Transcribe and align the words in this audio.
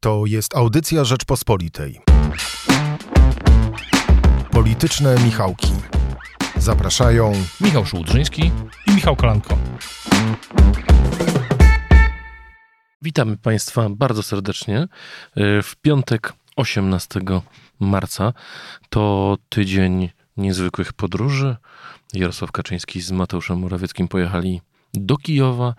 To 0.00 0.26
jest 0.26 0.56
audycja 0.56 1.04
Rzeczpospolitej. 1.04 2.00
Polityczne 4.50 5.16
Michałki. 5.24 5.72
Zapraszają 6.56 7.32
Michał 7.60 7.86
Szułdrzyński 7.86 8.52
i 8.86 8.90
Michał 8.94 9.16
Kolanko. 9.16 9.58
Witamy 13.02 13.36
Państwa 13.36 13.90
bardzo 13.90 14.22
serdecznie. 14.22 14.78
E, 14.78 14.88
w 15.62 15.76
piątek 15.82 16.32
18 16.56 17.20
marca 17.80 18.32
to 18.90 19.36
tydzień 19.48 20.10
niezwykłych 20.36 20.92
podróży. 20.92 21.56
Jarosław 22.14 22.52
Kaczyński 22.52 23.00
z 23.00 23.10
Mateuszem 23.10 23.58
Morawieckim 23.58 24.08
pojechali 24.08 24.60
do 24.94 25.16
Kijowa, 25.16 25.74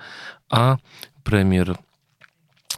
a 0.50 0.78
premier 1.24 1.76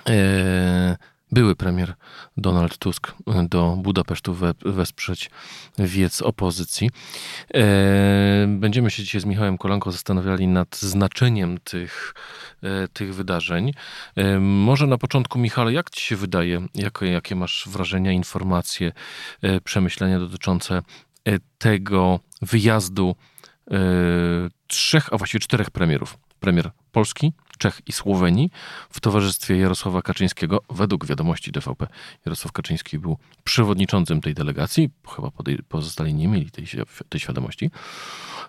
e, 0.08 0.98
były 1.32 1.56
premier 1.56 1.94
Donald 2.38 2.78
Tusk 2.78 3.14
do 3.50 3.76
Budapesztu 3.78 4.34
we, 4.34 4.54
wesprzeć 4.66 5.30
wiec 5.80 6.22
opozycji. 6.22 6.90
E, 7.54 8.48
będziemy 8.48 8.92
się 8.92 9.04
dzisiaj 9.04 9.22
z 9.22 9.26
Michałem 9.26 9.58
Kolanką 9.58 9.92
zastanawiali 9.92 10.48
nad 10.48 10.78
znaczeniem 10.78 11.58
tych, 11.58 12.14
e, 12.64 12.88
tych 12.88 13.16
wydarzeń. 13.16 13.72
E, 14.16 14.40
może 14.40 14.88
na 14.88 14.98
początku, 14.98 15.40
Michale, 15.40 15.74
jak 15.74 15.90
ci 15.90 16.06
się 16.06 16.16
wydaje, 16.16 16.68
jakie, 16.76 17.06
jakie 17.06 17.36
masz 17.36 17.68
wrażenia, 17.72 18.12
informacje, 18.12 18.92
e, 19.42 19.62
przemyślenia 19.62 20.20
dotyczące 20.20 20.82
e, 21.28 21.38
tego 21.58 22.20
wyjazdu 22.42 23.16
e, 23.72 23.78
trzech, 24.68 25.14
a 25.14 25.18
właściwie 25.18 25.40
czterech 25.40 25.72
premierów? 25.72 26.18
Premier 26.40 26.72
Polski, 26.92 27.34
Czech 27.62 27.82
i 27.88 27.92
Słowenii 27.92 28.52
w 28.90 29.00
towarzystwie 29.00 29.58
Jarosława 29.58 30.02
Kaczyńskiego. 30.02 30.62
Według 30.70 31.06
wiadomości 31.06 31.52
DVP 31.52 31.88
Jarosław 32.26 32.52
Kaczyński 32.52 33.00
był 33.00 33.18
przewodniczącym 33.44 34.22
tej 34.22 34.34
delegacji, 34.34 34.90
chyba 35.16 35.32
pozostali 35.68 36.14
nie 36.14 36.28
mieli 36.28 36.52
tej, 36.52 36.66
tej 37.10 37.20
świadomości. 37.20 37.72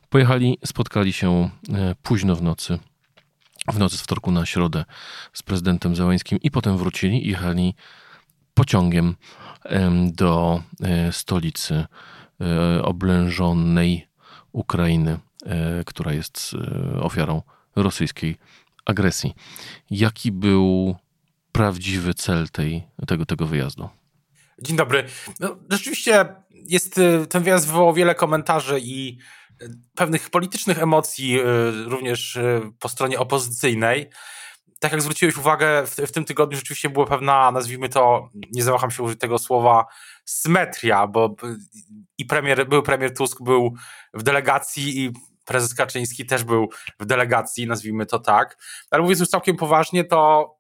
Pojechali, 0.09 0.59
spotkali 0.65 1.13
się 1.13 1.51
e, 1.75 1.95
późno 2.03 2.37
w 2.37 2.43
nocy, 2.43 2.79
w 3.73 3.79
nocy 3.79 3.97
z 3.97 4.01
wtorku 4.01 4.31
na 4.31 4.47
środę 4.47 4.85
z 5.33 5.43
prezydentem 5.43 5.97
Załańskim 5.97 6.39
i 6.43 6.51
potem 6.51 6.77
wrócili 6.77 7.27
i 7.27 7.31
jechali 7.31 7.75
pociągiem 8.55 9.17
do 10.07 10.63
e, 10.83 11.13
stolicy 11.13 11.85
e, 12.41 12.83
oblężonej 12.83 14.07
Ukrainy, 14.53 15.19
która 15.87 16.13
jest 16.13 16.57
ofiarą 17.01 17.43
rosyjskiej 17.77 18.37
agresji. 18.85 19.35
Jaki 19.91 20.33
był 20.33 20.97
prawdziwy 21.53 22.15
cel 22.15 22.49
tej, 22.49 22.83
tego, 23.07 23.27
tego 23.27 23.47
wyjazdu? 23.47 23.89
Dzień 24.63 24.77
dobry. 24.77 25.05
No, 25.41 25.57
rzeczywiście 25.71 26.35
jest, 26.53 26.99
y, 26.99 27.27
ten 27.27 27.43
wyjazd 27.43 27.67
wywołał 27.67 27.95
wiele 27.95 28.15
komentarzy 28.15 28.81
i 28.81 29.19
y, 29.63 29.69
pewnych 29.95 30.31
politycznych 30.31 30.79
emocji, 30.79 31.41
y, 31.41 31.45
również 31.85 32.39
po 32.79 32.89
stronie 32.89 33.19
opozycyjnej. 33.19 34.11
Tak 34.81 34.93
jak 34.93 35.03
zwróciłeś 35.03 35.37
uwagę, 35.37 35.87
w, 35.87 35.97
w 35.97 36.13
tym 36.13 36.25
tygodniu 36.25 36.57
rzeczywiście 36.57 36.91
była 36.91 37.07
pewna, 37.07 37.51
nazwijmy 37.51 37.89
to, 37.89 38.29
nie 38.53 38.63
zawaham 38.63 38.91
się 38.91 39.03
użyć 39.03 39.21
tego 39.21 39.39
słowa, 39.39 39.87
symetria, 40.25 41.07
bo 41.07 41.37
i 42.19 42.25
premier, 42.25 42.69
był 42.69 42.83
premier 42.83 43.15
Tusk 43.15 43.43
był 43.43 43.75
w 44.15 44.23
delegacji 44.23 45.05
i 45.05 45.13
prezes 45.45 45.75
Kaczyński 45.75 46.27
też 46.27 46.45
był 46.45 46.69
w 47.01 47.07
delegacji, 47.07 47.67
nazwijmy 47.67 48.07
to 48.07 48.19
tak. 48.19 48.57
Ale 48.91 49.03
mówiąc 49.03 49.21
już 49.21 49.29
całkiem 49.29 49.57
poważnie, 49.57 50.05
to 50.05 50.51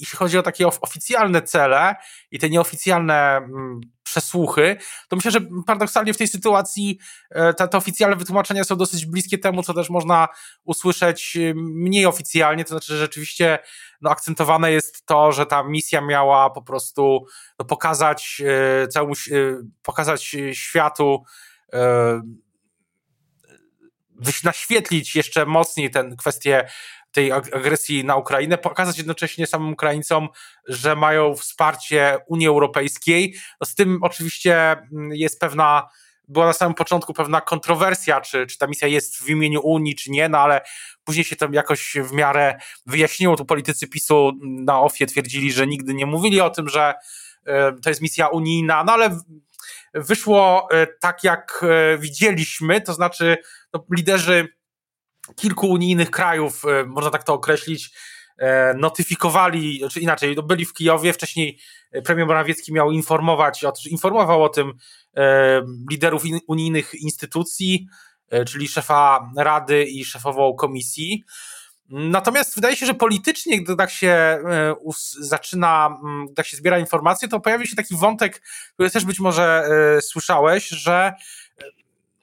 jeśli 0.00 0.18
chodzi 0.18 0.38
o 0.38 0.42
takie 0.42 0.66
oficjalne 0.66 1.42
cele 1.42 1.94
i 2.30 2.38
te 2.38 2.50
nieoficjalne 2.50 3.36
mm, 3.36 3.80
przesłuchy, 4.02 4.76
to 5.08 5.16
myślę, 5.16 5.30
że 5.30 5.40
paradoksalnie 5.66 6.14
w 6.14 6.16
tej 6.16 6.28
sytuacji 6.28 6.98
e, 7.30 7.54
te, 7.54 7.68
te, 7.68 7.78
oficjalne 7.78 8.16
wytłumaczenia 8.16 8.64
są 8.64 8.76
dosyć 8.76 9.06
bliskie 9.06 9.38
temu, 9.38 9.62
co 9.62 9.74
też 9.74 9.90
można 9.90 10.28
usłyszeć 10.64 11.36
e, 11.36 11.54
mniej 11.54 12.06
oficjalnie, 12.06 12.64
to 12.64 12.68
znaczy, 12.68 12.92
że 12.92 12.98
rzeczywiście 12.98 13.58
no, 14.00 14.10
akcentowane 14.10 14.72
jest 14.72 15.06
to, 15.06 15.32
że 15.32 15.46
ta 15.46 15.62
misja 15.62 16.00
miała 16.00 16.50
po 16.50 16.62
prostu 16.62 17.24
no, 17.58 17.64
pokazać 17.64 18.42
e, 18.82 18.88
całemu, 18.88 19.14
pokazać 19.82 20.36
światu 20.52 21.22
naświetlić 24.44 25.16
jeszcze 25.16 25.46
mocniej 25.46 25.90
tę 25.90 26.10
kwestię 26.18 26.68
tej 27.12 27.32
agresji 27.32 28.04
na 28.04 28.16
Ukrainę, 28.16 28.58
pokazać 28.58 28.98
jednocześnie 28.98 29.46
samym 29.46 29.72
Ukraińcom, 29.72 30.28
że 30.68 30.96
mają 30.96 31.34
wsparcie 31.34 32.18
Unii 32.26 32.46
Europejskiej. 32.46 33.34
No 33.60 33.66
z 33.66 33.74
tym 33.74 33.98
oczywiście 34.02 34.70
mm, 34.72 35.12
jest 35.12 35.40
pewna, 35.40 35.88
była 36.28 36.46
na 36.46 36.52
samym 36.52 36.74
początku 36.74 37.14
pewna 37.14 37.40
kontrowersja, 37.40 38.20
czy, 38.20 38.46
czy 38.46 38.58
ta 38.58 38.66
misja 38.66 38.88
jest 38.88 39.16
w 39.16 39.28
imieniu 39.28 39.60
Unii, 39.60 39.94
czy 39.94 40.10
nie, 40.10 40.28
no 40.28 40.38
ale 40.38 40.60
później 41.04 41.24
się 41.24 41.36
to 41.36 41.48
jakoś 41.52 41.96
w 42.04 42.12
miarę 42.12 42.58
wyjaśniło. 42.86 43.36
Tu 43.36 43.44
politycy 43.44 43.88
PiSu 43.88 44.32
na 44.42 44.80
OFIE 44.80 45.06
twierdzili, 45.06 45.52
że 45.52 45.66
nigdy 45.66 45.94
nie 45.94 46.06
mówili 46.06 46.40
o 46.40 46.50
tym, 46.50 46.68
że 46.68 46.94
e, 47.46 47.72
to 47.72 47.88
jest 47.88 48.02
misja 48.02 48.28
unijna, 48.28 48.84
no 48.84 48.92
ale 48.92 49.20
wyszło 49.94 50.68
e, 50.70 50.86
tak, 50.86 51.24
jak 51.24 51.60
e, 51.62 51.98
widzieliśmy, 51.98 52.80
to 52.80 52.94
znaczy 52.94 53.38
no, 53.74 53.84
liderzy 53.96 54.48
kilku 55.36 55.70
unijnych 55.70 56.10
krajów, 56.10 56.64
e, 56.64 56.84
można 56.84 57.10
tak 57.10 57.24
to 57.24 57.34
określić, 57.34 57.90
notyfikowali, 58.74 59.82
czy 59.90 60.00
inaczej, 60.00 60.36
no, 60.36 60.42
byli 60.42 60.64
w 60.64 60.72
Kijowie, 60.72 61.12
wcześniej 61.12 61.58
premier 62.04 62.26
Morawiecki 62.26 62.72
miał 62.72 62.90
informować, 62.90 63.64
informował 63.86 64.44
o 64.44 64.48
tym 64.48 64.72
liderów 65.90 66.22
unijnych 66.48 66.94
instytucji, 66.94 67.86
czyli 68.46 68.68
szefa 68.68 69.30
Rady 69.36 69.84
i 69.84 70.04
szefową 70.04 70.54
komisji. 70.54 71.24
Natomiast 71.90 72.54
wydaje 72.54 72.76
się, 72.76 72.86
że 72.86 72.94
politycznie, 72.94 73.62
gdy 73.62 73.76
tak 73.76 73.90
się 73.90 74.08
e, 74.08 74.74
zaczyna, 75.20 75.98
mm, 76.02 76.26
gdy 76.26 76.34
tak 76.34 76.46
się 76.46 76.56
zbiera 76.56 76.78
informacje, 76.78 77.28
to 77.28 77.40
pojawi 77.40 77.66
się 77.66 77.76
taki 77.76 77.96
wątek, 77.96 78.42
który 78.74 78.90
też 78.90 79.04
być 79.04 79.20
może 79.20 79.68
e, 79.96 80.02
słyszałeś, 80.02 80.68
że 80.68 81.12
e, 81.58 81.64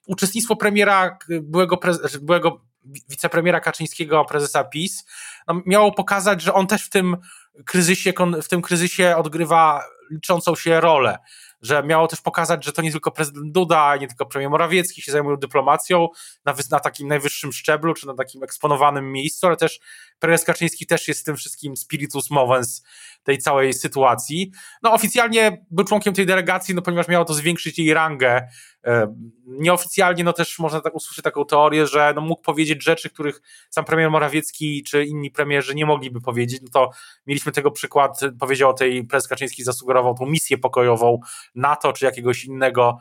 uczestnictwo 0.06 0.56
premiera, 0.56 1.18
byłego, 1.42 1.80
znaczy 1.92 2.20
byłego 2.20 2.62
wicepremiera 3.10 3.60
Kaczyńskiego, 3.60 4.26
prezesa 4.26 4.64
PiS, 4.64 5.06
no 5.48 5.62
miało 5.66 5.92
pokazać, 5.92 6.42
że 6.42 6.54
on 6.54 6.68
też 6.68 6.86
w 6.86 6.90
tym 6.90 7.18
kryzysie, 7.66 8.14
w 8.44 8.48
tym 8.48 8.62
kryzysie 8.62 9.16
odgrywa 9.18 9.84
liczącą 10.12 10.56
się 10.56 10.82
rolę 10.82 11.18
że 11.62 11.84
miało 11.84 12.08
też 12.08 12.22
pokazać, 12.22 12.66
że 12.66 12.74
to 12.74 12.82
nie 12.82 12.92
tylko 12.92 13.12
prezydent 13.12 13.52
Duda, 13.52 13.96
nie 13.96 14.08
tylko 14.08 14.26
premier 14.26 14.50
Morawiecki 14.50 15.02
się 15.02 15.12
zajmują 15.12 15.38
dyplomacją 15.38 16.08
na, 16.46 16.56
na 16.72 16.80
takim 16.80 17.08
najwyższym 17.08 17.54
szczeblu, 17.54 17.94
czy 17.94 18.08
na 18.08 18.14
takim 18.14 18.44
eksponowanym 18.44 19.12
miejscu, 19.12 19.48
ale 19.48 19.58
też 19.58 19.80
prezes 20.20 20.46
Kaczyński 20.46 20.86
też 20.86 21.08
jest 21.08 21.26
tym 21.26 21.36
wszystkim 21.36 21.78
spiritus 21.78 22.32
movens 22.32 22.84
tej 23.28 23.38
całej 23.38 23.74
sytuacji. 23.74 24.52
No 24.84 24.94
oficjalnie 24.94 25.66
był 25.72 25.86
członkiem 25.86 26.14
tej 26.14 26.26
delegacji, 26.26 26.76
no 26.76 26.82
ponieważ 26.82 27.08
miało 27.08 27.26
to 27.26 27.34
zwiększyć 27.34 27.80
jej 27.80 27.94
rangę. 27.94 28.48
E, 28.86 29.16
nieoficjalnie 29.46 30.24
no 30.24 30.34
też 30.34 30.60
można 30.60 30.82
tak 30.82 30.96
usłyszeć 30.96 31.24
taką 31.24 31.46
teorię, 31.46 31.88
że 31.88 32.14
no 32.16 32.22
mógł 32.22 32.42
powiedzieć 32.42 32.84
rzeczy, 32.84 33.10
których 33.10 33.42
sam 33.70 33.86
premier 33.86 34.12
Morawiecki 34.12 34.84
czy 34.84 35.06
inni 35.06 35.32
premierzy 35.32 35.76
nie 35.76 35.86
mogliby 35.86 36.22
powiedzieć. 36.22 36.62
No 36.62 36.70
to 36.74 36.90
mieliśmy 37.26 37.52
tego 37.52 37.72
przykład, 37.72 38.20
powiedział 38.40 38.70
o 38.70 38.74
tej 38.74 39.04
prezes 39.04 39.28
Kaczyński 39.28 39.64
zasugerował 39.64 40.14
tą 40.14 40.26
misję 40.26 40.58
pokojową 40.58 41.20
NATO 41.56 41.94
czy 41.94 42.06
jakiegoś 42.06 42.46
innego 42.46 42.98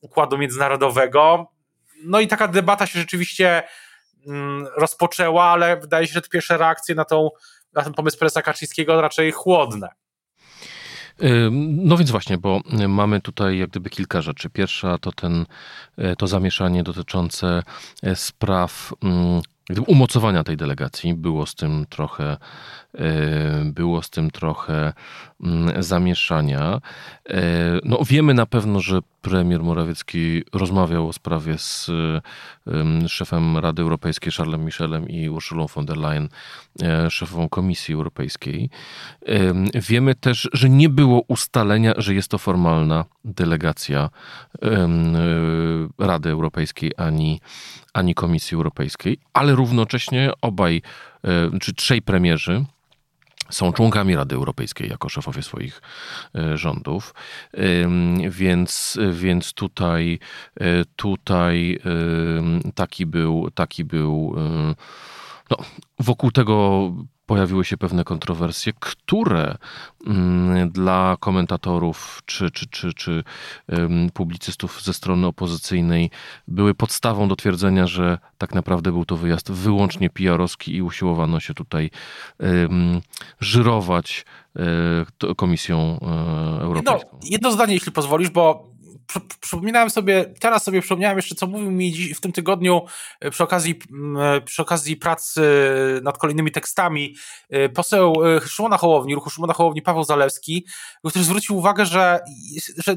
układu 0.00 0.38
międzynarodowego. 0.38 1.52
No 2.04 2.20
i 2.20 2.28
taka 2.28 2.48
debata 2.48 2.86
się 2.86 2.98
rzeczywiście 2.98 3.62
mm, 4.26 4.66
rozpoczęła, 4.76 5.44
ale 5.44 5.76
wydaje 5.76 6.06
się, 6.06 6.12
że 6.12 6.22
te 6.22 6.28
pierwsze 6.28 6.58
reakcje 6.58 6.94
na 6.94 7.04
tą 7.04 7.28
na 7.74 7.82
ten 7.82 7.94
pomysł 7.94 8.18
prezesa 8.18 8.42
Kaczyńskiego 8.42 9.00
raczej 9.00 9.32
chłodne. 9.32 9.88
No 11.60 11.96
więc 11.96 12.10
właśnie, 12.10 12.38
bo 12.38 12.60
mamy 12.88 13.20
tutaj 13.20 13.58
jak 13.58 13.70
gdyby 13.70 13.90
kilka 13.90 14.22
rzeczy. 14.22 14.50
Pierwsza 14.50 14.98
to 14.98 15.12
ten, 15.12 15.46
e, 15.98 16.16
to 16.16 16.26
zamieszanie 16.26 16.82
dotyczące 16.82 17.62
e, 18.02 18.16
spraw 18.16 18.92
mm, 19.02 19.42
umocowania 19.86 20.44
tej 20.44 20.56
delegacji. 20.56 21.14
Było 21.14 21.46
z 21.46 21.54
tym 21.54 21.86
trochę, 21.88 22.36
e, 22.94 23.64
było 23.64 24.02
z 24.02 24.10
tym 24.10 24.30
trochę 24.30 24.92
mm, 25.44 25.82
zamieszania. 25.82 26.80
No 27.84 27.98
wiemy 28.04 28.34
na 28.34 28.46
pewno, 28.46 28.80
że 28.80 29.00
premier 29.24 29.62
Morawiecki 29.62 30.42
rozmawiał 30.52 31.08
o 31.08 31.12
sprawie 31.12 31.58
z 31.58 31.90
szefem 33.06 33.58
Rady 33.58 33.82
Europejskiej 33.82 34.32
Charlesem 34.32 34.64
Michelem 34.64 35.08
i 35.08 35.28
Urszulą 35.28 35.66
von 35.66 35.86
der 35.86 35.96
Leyen, 35.96 36.28
e, 36.82 37.10
szefową 37.10 37.48
Komisji 37.48 37.94
Europejskiej. 37.94 38.70
Wiemy 39.74 40.14
też, 40.14 40.48
że 40.52 40.68
nie 40.68 40.88
było 40.88 41.22
ustalenia, 41.28 41.92
że 41.96 42.14
jest 42.14 42.28
to 42.28 42.38
formalna 42.38 43.04
delegacja 43.24 44.10
e, 44.62 44.88
Rady 45.98 46.30
Europejskiej 46.30 46.92
ani, 46.96 47.40
ani 47.92 48.14
Komisji 48.14 48.54
Europejskiej, 48.54 49.18
ale 49.32 49.54
równocześnie 49.54 50.30
obaj, 50.40 50.82
e, 51.24 51.58
czy 51.58 51.74
trzej 51.74 52.02
premierzy, 52.02 52.64
są 53.54 53.72
członkami 53.72 54.16
Rady 54.16 54.34
Europejskiej 54.34 54.88
jako 54.90 55.08
szefowie 55.08 55.42
swoich 55.42 55.82
e, 56.34 56.58
rządów. 56.58 57.14
Więc, 58.30 58.98
więc 59.12 59.52
tutaj, 59.52 60.18
e, 60.60 60.84
tutaj 60.96 61.78
taki 62.74 63.06
był, 63.06 63.50
taki 63.54 63.84
był 63.84 64.36
no, 65.50 65.56
wokół 65.98 66.30
tego 66.30 66.90
pojawiły 67.26 67.64
się 67.64 67.76
pewne 67.76 68.04
kontrowersje, 68.04 68.72
które 68.80 69.56
mm, 70.06 70.70
dla 70.70 71.16
komentatorów 71.20 72.22
czy, 72.26 72.50
czy, 72.50 72.66
czy, 72.66 72.94
czy 72.94 73.24
publicystów 74.14 74.82
ze 74.82 74.92
strony 74.94 75.26
opozycyjnej 75.26 76.10
były 76.48 76.74
podstawą 76.74 77.28
do 77.28 77.36
twierdzenia, 77.36 77.86
że 77.86 78.18
tak 78.38 78.54
naprawdę 78.54 78.92
był 78.92 79.04
to 79.04 79.16
wyjazd 79.16 79.52
wyłącznie 79.52 80.10
PR-owski 80.10 80.76
i 80.76 80.82
usiłowano 80.82 81.40
się 81.40 81.54
tutaj 81.54 81.90
um, 82.40 83.00
żyrować 83.40 84.24
e, 85.28 85.34
Komisją 85.34 86.00
e, 86.02 86.62
Europejską. 86.62 87.08
No, 87.12 87.18
jedno 87.30 87.52
zdanie, 87.52 87.74
jeśli 87.74 87.92
pozwolisz, 87.92 88.30
bo 88.30 88.73
przypominałem 89.40 89.90
sobie, 89.90 90.34
teraz 90.40 90.64
sobie 90.64 90.80
przypomniałem 90.80 91.18
jeszcze, 91.18 91.34
co 91.34 91.46
mówił 91.46 91.70
mi 91.70 91.92
dziś, 91.92 92.16
w 92.16 92.20
tym 92.20 92.32
tygodniu 92.32 92.82
e, 93.20 93.30
przy 93.30 93.44
okazji, 93.44 93.78
e, 94.20 94.40
przy 94.40 94.62
okazji 94.62 94.96
pracy 94.96 95.42
nad 96.02 96.18
kolejnymi 96.18 96.50
tekstami 96.50 97.16
e, 97.50 97.68
poseł 97.68 98.14
Szymona 98.46 98.76
Hołowni, 98.76 99.14
ruchu 99.14 99.30
Szymona 99.30 99.52
Hołowni 99.52 99.82
Paweł 99.82 100.04
Zalewski, 100.04 100.66
który 101.08 101.24
zwrócił 101.24 101.56
uwagę, 101.56 101.86
że, 101.86 102.20
że 102.76 102.96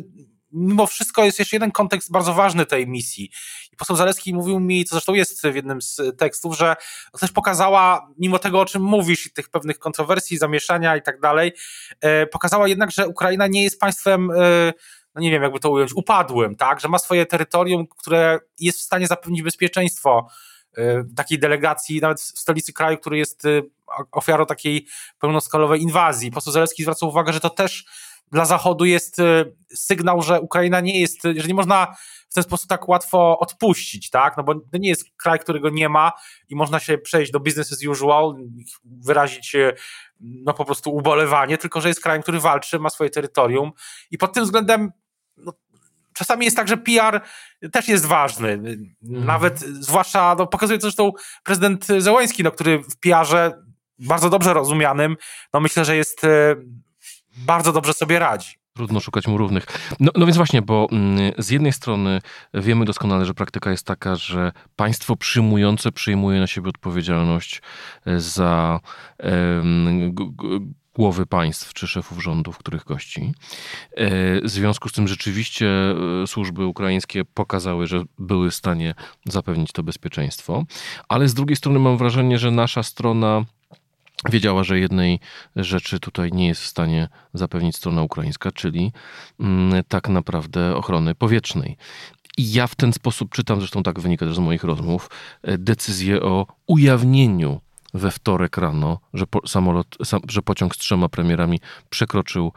mimo 0.52 0.88
wszystko 0.88 1.24
jest 1.24 1.40
jeszcze 1.40 1.56
jeden 1.56 1.72
kontekst 1.72 2.12
bardzo 2.12 2.34
ważny 2.34 2.66
tej 2.66 2.88
misji. 2.88 3.32
I 3.74 3.76
poseł 3.76 3.96
Zalewski 3.96 4.34
mówił 4.34 4.60
mi, 4.60 4.86
co 4.86 4.96
zresztą 4.96 5.14
jest 5.14 5.48
w 5.48 5.56
jednym 5.56 5.82
z 5.82 6.02
tekstów, 6.18 6.58
że 6.58 6.76
też 7.20 7.32
pokazała, 7.32 8.08
mimo 8.18 8.40
tego, 8.40 8.60
o 8.60 8.66
czym 8.66 8.82
mówisz, 8.82 9.28
i 9.28 9.32
tych 9.32 9.50
pewnych 9.50 9.80
kontrowersji, 9.80 10.38
zamieszania 10.38 10.98
i 10.98 11.02
tak 11.02 11.20
dalej, 11.20 11.52
pokazała 12.32 12.68
jednak, 12.68 12.92
że 12.92 13.08
Ukraina 13.08 13.48
nie 13.48 13.64
jest 13.64 13.80
państwem 13.80 14.30
no 15.18 15.22
nie 15.22 15.32
wiem, 15.32 15.44
jakby 15.44 15.60
to 15.60 15.70
ująć, 15.70 15.94
upadłym, 15.94 16.56
tak, 16.56 16.80
że 16.80 16.88
ma 16.88 17.00
swoje 17.00 17.26
terytorium, 17.26 17.88
które 17.88 18.40
jest 18.60 18.80
w 18.80 18.82
stanie 18.82 19.08
zapewnić 19.08 19.42
bezpieczeństwo 19.42 20.28
y, 20.78 21.06
takiej 21.16 21.40
delegacji, 21.40 22.02
nawet 22.02 22.22
w 22.22 22.40
stolicy 22.40 22.74
kraju, 22.74 22.98
który 22.98 23.18
jest 23.18 23.46
y, 23.46 23.70
ofiarą 24.12 24.46
takiej 24.46 24.88
pełnoskalowej 25.20 25.82
inwazji. 25.82 26.32
Poseł 26.32 26.54
Zalewski 26.54 26.84
zwraca 26.84 27.06
uwagę, 27.06 27.34
że 27.34 27.40
to 27.40 27.50
też 27.50 27.86
dla 28.32 28.46
Zachodu 28.46 28.86
jest 28.86 29.20
y, 29.20 29.56
sygnał, 29.74 30.22
że 30.22 30.42
Ukraina 30.42 30.80
nie 30.80 31.00
jest, 31.00 31.24
że 31.38 31.48
nie 31.48 31.54
można 31.54 31.96
w 32.30 32.34
ten 32.34 32.44
sposób 32.44 32.70
tak 32.70 32.90
łatwo 32.90 33.40
odpuścić, 33.40 34.10
tak? 34.10 34.38
No 34.38 34.44
bo 34.44 34.56
to 34.56 34.78
nie 34.78 34.90
jest 34.90 35.06
kraj, 35.18 35.40
którego 35.40 35.70
nie 35.70 35.90
ma 35.90 36.12
i 36.50 36.56
można 36.56 36.80
się 36.80 36.98
przejść 36.98 37.32
do 37.32 37.40
business 37.40 37.74
as 37.74 37.86
usual, 37.86 38.36
wyrazić 38.86 39.56
no 40.20 40.54
po 40.54 40.66
prostu 40.66 40.96
ubolewanie, 40.96 41.58
tylko 41.58 41.82
że 41.82 41.88
jest 41.88 42.02
krajem, 42.02 42.22
który 42.22 42.40
walczy, 42.40 42.80
ma 42.80 42.90
swoje 42.90 43.10
terytorium 43.10 43.72
i 44.12 44.18
pod 44.18 44.34
tym 44.34 44.44
względem 44.44 44.92
czasami 46.18 46.46
jest 46.46 46.58
tak, 46.58 46.68
że 46.68 46.78
PR 46.78 47.22
też 47.72 47.88
jest 47.88 48.06
ważny. 48.06 48.52
Mhm. 48.52 48.96
Nawet, 49.02 49.60
zwłaszcza, 49.60 50.36
no, 50.38 50.48
pokazuje 50.48 50.80
to 50.80 50.82
zresztą 50.82 51.12
prezydent 51.44 51.88
Zełański, 51.98 52.44
no, 52.44 52.52
który 52.52 52.80
w 52.80 53.00
PR-ze 53.00 53.64
bardzo 54.00 54.30
dobrze 54.30 54.54
rozumianym, 54.54 55.18
no 55.54 55.60
myślę, 55.60 55.86
że 55.86 55.96
jest 55.96 56.24
e, 56.24 56.56
bardzo 57.38 57.74
dobrze 57.74 57.94
sobie 57.94 58.20
radzi. 58.20 58.56
Trudno 58.74 59.00
szukać 59.00 59.28
mu 59.28 59.38
równych. 59.38 59.66
No, 60.00 60.12
no, 60.16 60.26
więc 60.26 60.38
właśnie, 60.38 60.62
bo 60.62 60.88
mm, 60.92 61.32
z 61.38 61.50
jednej 61.50 61.74
strony 61.74 62.22
wiemy 62.54 62.86
doskonale, 62.86 63.26
że 63.26 63.34
praktyka 63.34 63.72
jest 63.72 63.86
taka, 63.86 64.16
że 64.16 64.52
państwo 64.76 65.16
przyjmujące 65.16 65.92
przyjmuje 65.92 66.40
na 66.40 66.48
siebie 66.48 66.70
odpowiedzialność 66.70 67.62
e, 68.06 68.20
za 68.20 68.80
um, 69.20 70.16
głowy 70.98 71.26
państw 71.26 71.74
czy 71.74 71.88
szefów 71.88 72.24
rządów, 72.24 72.58
których 72.58 72.84
gości. 72.84 73.34
E, 73.96 74.42
w 74.42 74.50
związku 74.50 74.90
z 74.90 74.92
tym 74.92 75.08
rzeczywiście 75.08 75.68
e, 76.24 76.28
służby 76.28 76.66
ukraińskie 76.66 77.26
pokazały, 77.26 77.88
że 77.88 78.04
były 78.20 78.52
w 78.52 78.56
stanie 78.56 78.96
zapewnić 79.26 79.72
to 79.72 79.84
bezpieczeństwo, 79.84 80.64
ale 81.10 81.28
z 81.28 81.34
drugiej 81.34 81.56
strony 81.56 81.80
mam 81.80 81.98
wrażenie, 81.98 82.40
że 82.40 82.52
nasza 82.52 82.84
strona 82.84 83.46
wiedziała, 84.30 84.64
że 84.64 84.80
jednej 84.80 85.20
rzeczy 85.56 86.00
tutaj 86.00 86.32
nie 86.32 86.48
jest 86.48 86.62
w 86.62 86.68
stanie 86.68 87.10
zapewnić 87.34 87.76
strona 87.76 88.02
ukraińska, 88.04 88.52
czyli 88.52 88.92
mm, 89.40 89.84
tak 89.88 90.10
naprawdę 90.10 90.76
ochrony 90.76 91.16
powietrznej. 91.16 91.78
I 92.38 92.52
ja 92.54 92.68
w 92.68 92.76
ten 92.76 92.94
sposób 92.94 93.32
czytam, 93.32 93.60
zresztą 93.60 93.84
tak 93.84 94.00
wynika 94.00 94.26
też 94.26 94.36
z 94.36 94.40
moich 94.40 94.64
rozmów, 94.64 95.10
e, 95.44 95.58
decyzję 95.58 96.22
o 96.22 96.48
ujawnieniu 96.68 97.62
we 97.94 98.12
wtorek 98.12 98.58
rano, 98.58 99.00
że, 99.14 99.28
po, 99.28 99.48
samolot, 99.48 99.98
sam, 100.04 100.22
że 100.30 100.42
pociąg 100.42 100.76
z 100.76 100.78
trzema 100.78 101.10
premierami 101.10 101.60
przekroczył 101.90 102.52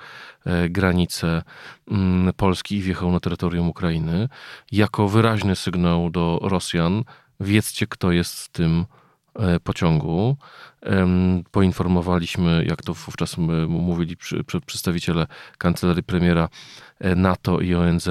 e, 0.47 0.69
granicę 0.69 1.43
mm, 1.91 2.33
Polski 2.33 2.77
i 2.77 2.83
wjechał 2.83 3.13
na 3.13 3.21
terytorium 3.21 3.69
Ukrainy, 3.69 4.29
jako 4.73 5.09
wyraźny 5.09 5.57
sygnał 5.57 6.11
do 6.11 6.39
Rosjan, 6.43 7.05
wiedzcie 7.41 7.87
kto 7.87 8.13
jest 8.13 8.41
w 8.41 8.49
tym 8.49 8.87
pociągu. 9.65 10.37
Poinformowaliśmy, 11.51 12.65
jak 12.69 12.83
to 12.83 12.95
wówczas 12.95 13.37
mówili 13.69 14.17
przedstawiciele 14.67 15.27
kancelarii 15.59 16.03
premiera 16.03 16.49
e, 16.99 17.15
NATO 17.15 17.61
i 17.61 17.75
ONZ 17.75 18.09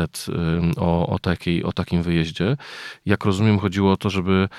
o, 0.78 1.08
o, 1.08 1.20
takiej, 1.20 1.64
o 1.64 1.74
takim 1.74 2.04
wyjeździe. 2.04 2.58
Jak 3.06 3.26
rozumiem, 3.26 3.60
chodziło 3.60 3.92
o 3.92 3.98
to, 3.98 4.10
żeby 4.10 4.50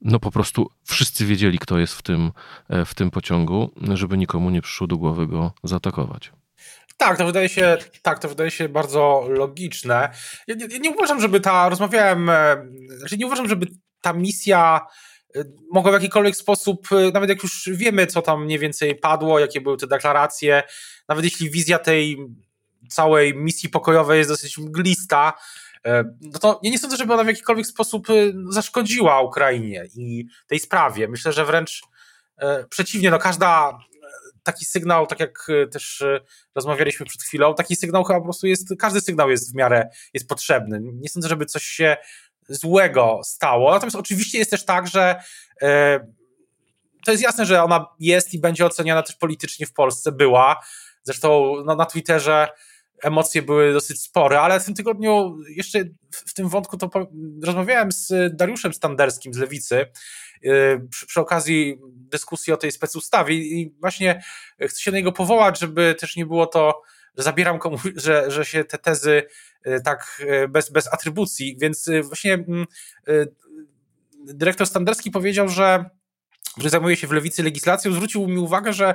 no 0.00 0.20
po 0.20 0.30
prostu 0.30 0.70
wszyscy 0.84 1.26
wiedzieli, 1.26 1.58
kto 1.58 1.78
jest 1.78 1.94
w 1.94 2.02
tym, 2.02 2.32
e, 2.68 2.84
w 2.84 2.94
tym 2.94 3.10
pociągu, 3.10 3.70
żeby 3.94 4.18
nikomu 4.18 4.50
nie 4.50 4.62
przyszło 4.62 4.86
do 4.86 4.96
głowy 4.96 5.26
go 5.26 5.52
zaatakować. 5.64 6.32
Tak, 6.98 7.18
to 7.18 7.26
wydaje 7.26 7.48
się, 7.48 7.76
tak, 8.02 8.18
to 8.18 8.28
wydaje 8.28 8.50
się 8.50 8.68
bardzo 8.68 9.26
logiczne. 9.28 10.08
Ja 10.46 10.54
nie, 10.80 10.90
uważam, 10.90 11.20
żeby 11.20 11.40
ta, 11.40 11.68
rozmawiałem, 11.68 12.30
e, 12.30 12.56
znaczy 12.98 13.18
nie 13.18 13.26
uważam, 13.26 13.48
żeby 13.48 13.66
ta 14.00 14.12
misja 14.12 14.80
mogą 15.70 15.90
w 15.90 15.94
jakikolwiek 15.94 16.36
sposób, 16.36 16.92
y, 16.92 17.12
nawet 17.12 17.30
jak 17.30 17.42
już 17.42 17.68
wiemy, 17.72 18.06
co 18.06 18.22
tam 18.22 18.44
mniej 18.44 18.58
więcej 18.58 18.94
padło, 18.94 19.38
jakie 19.38 19.60
były 19.60 19.76
te 19.76 19.86
deklaracje, 19.86 20.62
nawet 21.08 21.24
jeśli 21.24 21.50
wizja 21.50 21.78
tej 21.78 22.16
całej 22.88 23.34
misji 23.34 23.68
pokojowej 23.68 24.18
jest 24.18 24.30
dosyć 24.30 24.58
mglista, 24.58 25.32
y, 25.76 25.90
no 26.20 26.38
to 26.38 26.60
ja 26.62 26.70
nie 26.70 26.78
sądzę, 26.78 26.96
żeby 26.96 27.14
ona 27.14 27.24
w 27.24 27.26
jakikolwiek 27.26 27.66
sposób 27.66 28.06
zaszkodziła 28.50 29.20
Ukrainie 29.20 29.84
i 29.94 30.26
tej 30.46 30.60
sprawie. 30.60 31.08
Myślę, 31.08 31.32
że 31.32 31.44
wręcz 31.44 31.82
przeciwnie, 32.70 33.10
no 33.10 33.18
każda 33.18 33.78
taki 34.42 34.64
sygnał, 34.64 35.06
tak 35.06 35.20
jak 35.20 35.46
też 35.72 36.04
rozmawialiśmy 36.54 37.06
przed 37.06 37.22
chwilą, 37.22 37.54
taki 37.54 37.76
sygnał 37.76 38.04
chyba 38.04 38.18
po 38.18 38.24
prostu 38.24 38.46
jest, 38.46 38.68
każdy 38.78 39.00
sygnał 39.00 39.30
jest 39.30 39.52
w 39.52 39.54
miarę, 39.54 39.88
jest 40.14 40.28
potrzebny. 40.28 40.80
Nie 40.82 41.08
sądzę, 41.08 41.28
żeby 41.28 41.46
coś 41.46 41.62
się 41.62 41.96
złego 42.48 43.20
stało. 43.24 43.70
Natomiast 43.70 43.96
oczywiście 43.96 44.38
jest 44.38 44.50
też 44.50 44.64
tak, 44.64 44.88
że 44.88 45.22
e, 45.62 46.00
to 47.04 47.10
jest 47.10 47.22
jasne, 47.22 47.46
że 47.46 47.62
ona 47.62 47.86
jest 48.00 48.34
i 48.34 48.38
będzie 48.38 48.66
oceniana 48.66 49.02
też 49.02 49.16
politycznie 49.16 49.66
w 49.66 49.72
Polsce, 49.72 50.12
była. 50.12 50.60
Zresztą 51.02 51.54
no, 51.64 51.76
na 51.76 51.86
Twitterze 51.86 52.48
emocje 53.02 53.42
były 53.42 53.72
dosyć 53.72 54.02
spore, 54.02 54.40
ale 54.40 54.60
w 54.60 54.64
tym 54.64 54.74
tygodniu 54.74 55.36
jeszcze 55.48 55.84
w 56.10 56.34
tym 56.34 56.48
wątku 56.48 56.76
to 56.76 56.90
rozmawiałem 57.42 57.92
z 57.92 58.12
Dariuszem 58.36 58.74
Standerskim 58.74 59.34
z 59.34 59.38
Lewicy 59.38 59.76
e, 59.80 59.86
przy, 60.90 61.06
przy, 61.06 61.20
okazji 61.20 61.78
dyskusji 61.92 62.52
o 62.52 62.56
tej 62.56 62.72
specustawie 62.72 63.34
i 63.34 63.74
właśnie 63.80 64.22
chcę 64.60 64.80
się 64.80 64.90
na 64.90 64.96
niego 64.96 65.12
powołać, 65.12 65.58
żeby 65.58 65.94
też 66.00 66.16
nie 66.16 66.26
było 66.26 66.46
to, 66.46 66.82
że 67.16 67.22
zabieram 67.24 67.58
komuś, 67.58 67.80
że, 67.96 68.30
że 68.30 68.44
się 68.44 68.64
te 68.64 68.78
tezy 68.78 69.22
E, 69.64 69.80
tak 69.80 70.22
e, 70.26 70.48
bez, 70.48 70.70
bez 70.70 70.92
atrybucji, 70.92 71.56
więc 71.60 71.88
e, 71.88 72.02
właśnie 72.02 72.34
mm, 72.34 72.66
dyrektor 74.24 74.66
Standerski 74.66 75.10
powiedział, 75.10 75.48
że, 75.48 75.84
że 76.56 76.70
zajmuje 76.70 76.96
się 76.96 77.06
w 77.06 77.12
lewicy 77.12 77.42
legislacją, 77.42 77.92
zwrócił 77.92 78.28
mi 78.28 78.38
uwagę, 78.38 78.72
że 78.72 78.94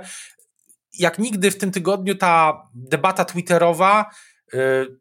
jak 1.00 1.20
nigdy 1.20 1.52
w 1.52 1.58
tym 1.58 1.72
tygodniu 1.72 2.16
ta 2.16 2.62
debata 2.74 3.26
twitterowa 3.26 4.10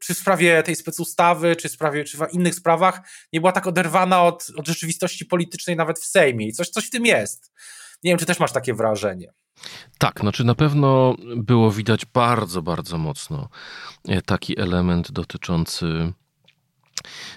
czy 0.01 0.15
w 0.15 0.19
sprawie 0.19 0.63
tej 0.63 0.77
specustawy, 0.77 1.57
czy 1.57 1.69
w 1.69 1.73
sprawie, 1.73 2.05
czy 2.05 2.19
w 2.19 2.33
innych 2.33 2.55
sprawach, 2.55 3.01
nie 3.33 3.41
była 3.41 3.53
tak 3.53 3.67
oderwana 3.67 4.23
od, 4.23 4.47
od 4.57 4.69
rzeczywistości 4.69 5.27
politycznej 5.27 5.77
nawet 5.77 5.99
w 5.99 6.07
Sejmie. 6.07 6.47
I 6.47 6.53
coś, 6.53 6.69
coś 6.69 6.87
w 6.87 6.91
tym 6.91 7.07
jest. 7.07 7.53
Nie 8.05 8.11
wiem, 8.11 8.19
czy 8.19 8.27
też 8.27 8.41
masz 8.41 8.53
takie 8.53 8.75
wrażenie. 8.75 9.33
Tak, 9.99 10.21
znaczy 10.21 10.45
na 10.45 10.55
pewno 10.55 11.15
było 11.37 11.71
widać 11.71 12.07
bardzo, 12.07 12.63
bardzo 12.63 12.99
mocno 12.99 13.49
e, 14.09 14.23
taki 14.23 14.61
element 14.61 15.13
dotyczący 15.13 16.13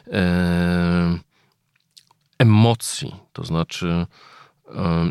e, 0.07 1.19
emocji. 2.39 3.15
To 3.33 3.43
znaczy, 3.43 4.05
e, 4.75 5.09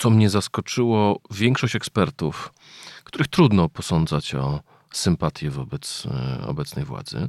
co 0.00 0.10
mnie 0.10 0.30
zaskoczyło, 0.30 1.20
większość 1.30 1.76
ekspertów, 1.76 2.52
których 3.04 3.28
trudno 3.28 3.68
posądzać 3.68 4.34
o 4.34 4.60
sympatię 4.92 5.50
wobec 5.50 6.06
e, 6.06 6.46
obecnej 6.46 6.84
władzy, 6.84 7.28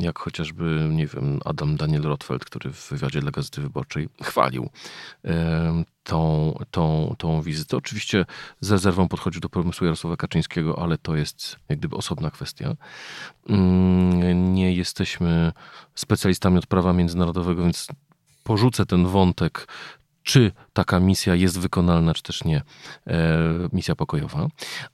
jak 0.00 0.18
chociażby, 0.18 0.88
nie 0.90 1.06
wiem, 1.06 1.40
Adam 1.44 1.76
Daniel 1.76 2.02
Rothfeld, 2.02 2.44
który 2.44 2.70
w 2.70 2.88
wywiadzie 2.90 3.20
dla 3.20 3.30
Gazety 3.30 3.60
Wyborczej 3.60 4.08
chwalił 4.22 4.70
tą, 6.02 6.54
tą, 6.70 7.14
tą 7.18 7.42
wizytę. 7.42 7.76
Oczywiście 7.76 8.24
z 8.60 8.70
rezerwą 8.70 9.08
podchodził 9.08 9.40
do 9.40 9.48
pomysłu 9.48 9.84
Jarosława 9.84 10.16
Kaczyńskiego, 10.16 10.82
ale 10.82 10.98
to 10.98 11.16
jest 11.16 11.56
jak 11.68 11.78
gdyby 11.78 11.96
osobna 11.96 12.30
kwestia. 12.30 12.76
Mm, 13.48 14.54
nie 14.54 14.74
jesteśmy 14.74 15.52
specjalistami 15.94 16.58
od 16.58 16.66
prawa 16.66 16.92
międzynarodowego, 16.92 17.62
więc 17.62 17.88
porzucę 18.42 18.86
ten 18.86 19.06
wątek 19.06 19.66
czy 20.22 20.52
taka 20.80 21.00
misja 21.00 21.34
jest 21.34 21.58
wykonalna, 21.60 22.14
czy 22.14 22.22
też 22.22 22.44
nie, 22.44 22.62
e, 23.06 23.38
misja 23.72 23.94
pokojowa, 23.94 24.48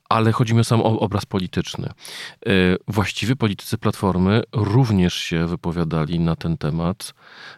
ale 0.09 0.31
chodzi 0.31 0.53
mi 0.53 0.59
o 0.59 0.63
sam 0.63 0.81
obraz 0.81 1.25
polityczny. 1.25 1.87
E, 1.87 2.51
właściwie 2.87 3.35
politycy 3.35 3.77
Platformy 3.77 4.43
również 4.51 5.13
się 5.13 5.47
wypowiadali 5.47 6.19
na 6.19 6.35
ten 6.35 6.57
temat 6.57 7.13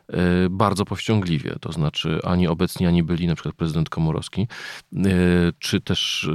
e, 0.10 0.16
bardzo 0.50 0.86
powściągliwie, 0.86 1.56
to 1.62 1.72
znaczy 1.72 2.20
ani 2.24 2.48
obecni, 2.48 2.88
ani 2.88 3.04
byli, 3.04 3.28
na 3.28 3.36
przykład 3.36 3.56
prezydent 3.56 3.90
Komorowski, 3.90 4.48
czy 5.60 5.82
też 5.82 6.30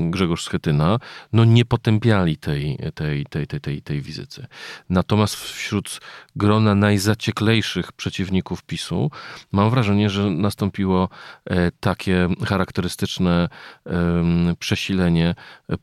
Grzegorz 0.00 0.44
Schetyna, 0.44 0.98
no 1.32 1.44
nie 1.44 1.64
potępiali 1.64 2.36
tej, 2.36 2.78
tej, 2.94 3.26
tej, 3.26 3.46
tej, 3.46 3.60
tej, 3.60 3.82
tej 3.82 4.00
wizyty. 4.00 4.46
Natomiast 4.90 5.34
wśród 5.36 6.00
grona 6.36 6.74
najzacieklejszych 6.74 7.92
przeciwników 7.92 8.62
PiSu 8.62 9.10
mam 9.52 9.70
wrażenie, 9.70 10.10
że 10.10 10.30
nastąpiło 10.30 11.08
takie 11.80 12.28
charakterystyczne 12.46 13.48
przesilenie 14.58 15.34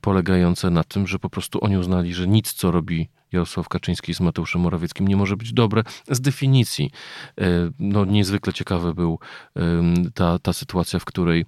polegające 0.02 0.70
na 0.70 0.84
tym, 0.84 1.08
że 1.08 1.20
po 1.20 1.30
prostu 1.30 1.60
oni 1.66 1.78
uznali, 1.78 2.14
że 2.14 2.28
nic, 2.28 2.54
co 2.54 2.72
robi 2.72 3.10
Jarosław 3.32 3.70
Kaczyński 3.70 4.14
z 4.14 4.20
Mateuszem 4.20 4.62
Morawieckim 4.62 5.08
nie 5.08 5.16
może 5.18 5.38
być 5.38 5.54
dobre 5.54 5.84
z 6.08 6.22
definicji. 6.22 6.92
E, 7.42 7.46
no, 7.80 8.06
niezwykle 8.06 8.54
ciekawa 8.54 8.94
był 8.94 9.20
ta, 10.14 10.40
ta 10.40 10.54
sytuacja, 10.54 11.00
w 11.00 11.06
której 11.06 11.46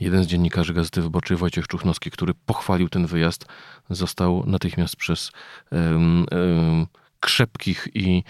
jeden 0.00 0.24
z 0.24 0.26
dziennikarzy 0.26 0.74
Gazety 0.74 1.02
Wyborczej, 1.02 1.36
Wojciech 1.36 1.66
Czuchnowski, 1.66 2.10
który 2.10 2.34
pochwalił 2.34 2.88
ten 2.88 3.06
wyjazd, 3.06 3.46
został 3.90 4.44
natychmiast 4.46 4.96
przez 4.96 5.32
um, 5.72 6.26
um, 6.32 6.86
krzepkich 7.20 7.88
i 7.94 8.24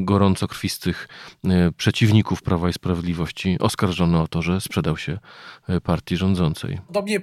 gorąco 0.00 0.48
krwistych 0.48 1.08
e, 1.44 1.72
przeciwników 1.72 2.42
Prawa 2.42 2.68
i 2.68 2.72
Sprawiedliwości 2.72 3.56
oskarżony 3.60 4.20
o 4.20 4.28
to, 4.28 4.42
że 4.42 4.60
sprzedał 4.60 4.96
się 4.96 5.18
e, 5.68 5.80
partii 5.80 6.16
rządzącej. 6.16 6.78
Podobnie, 6.86 7.20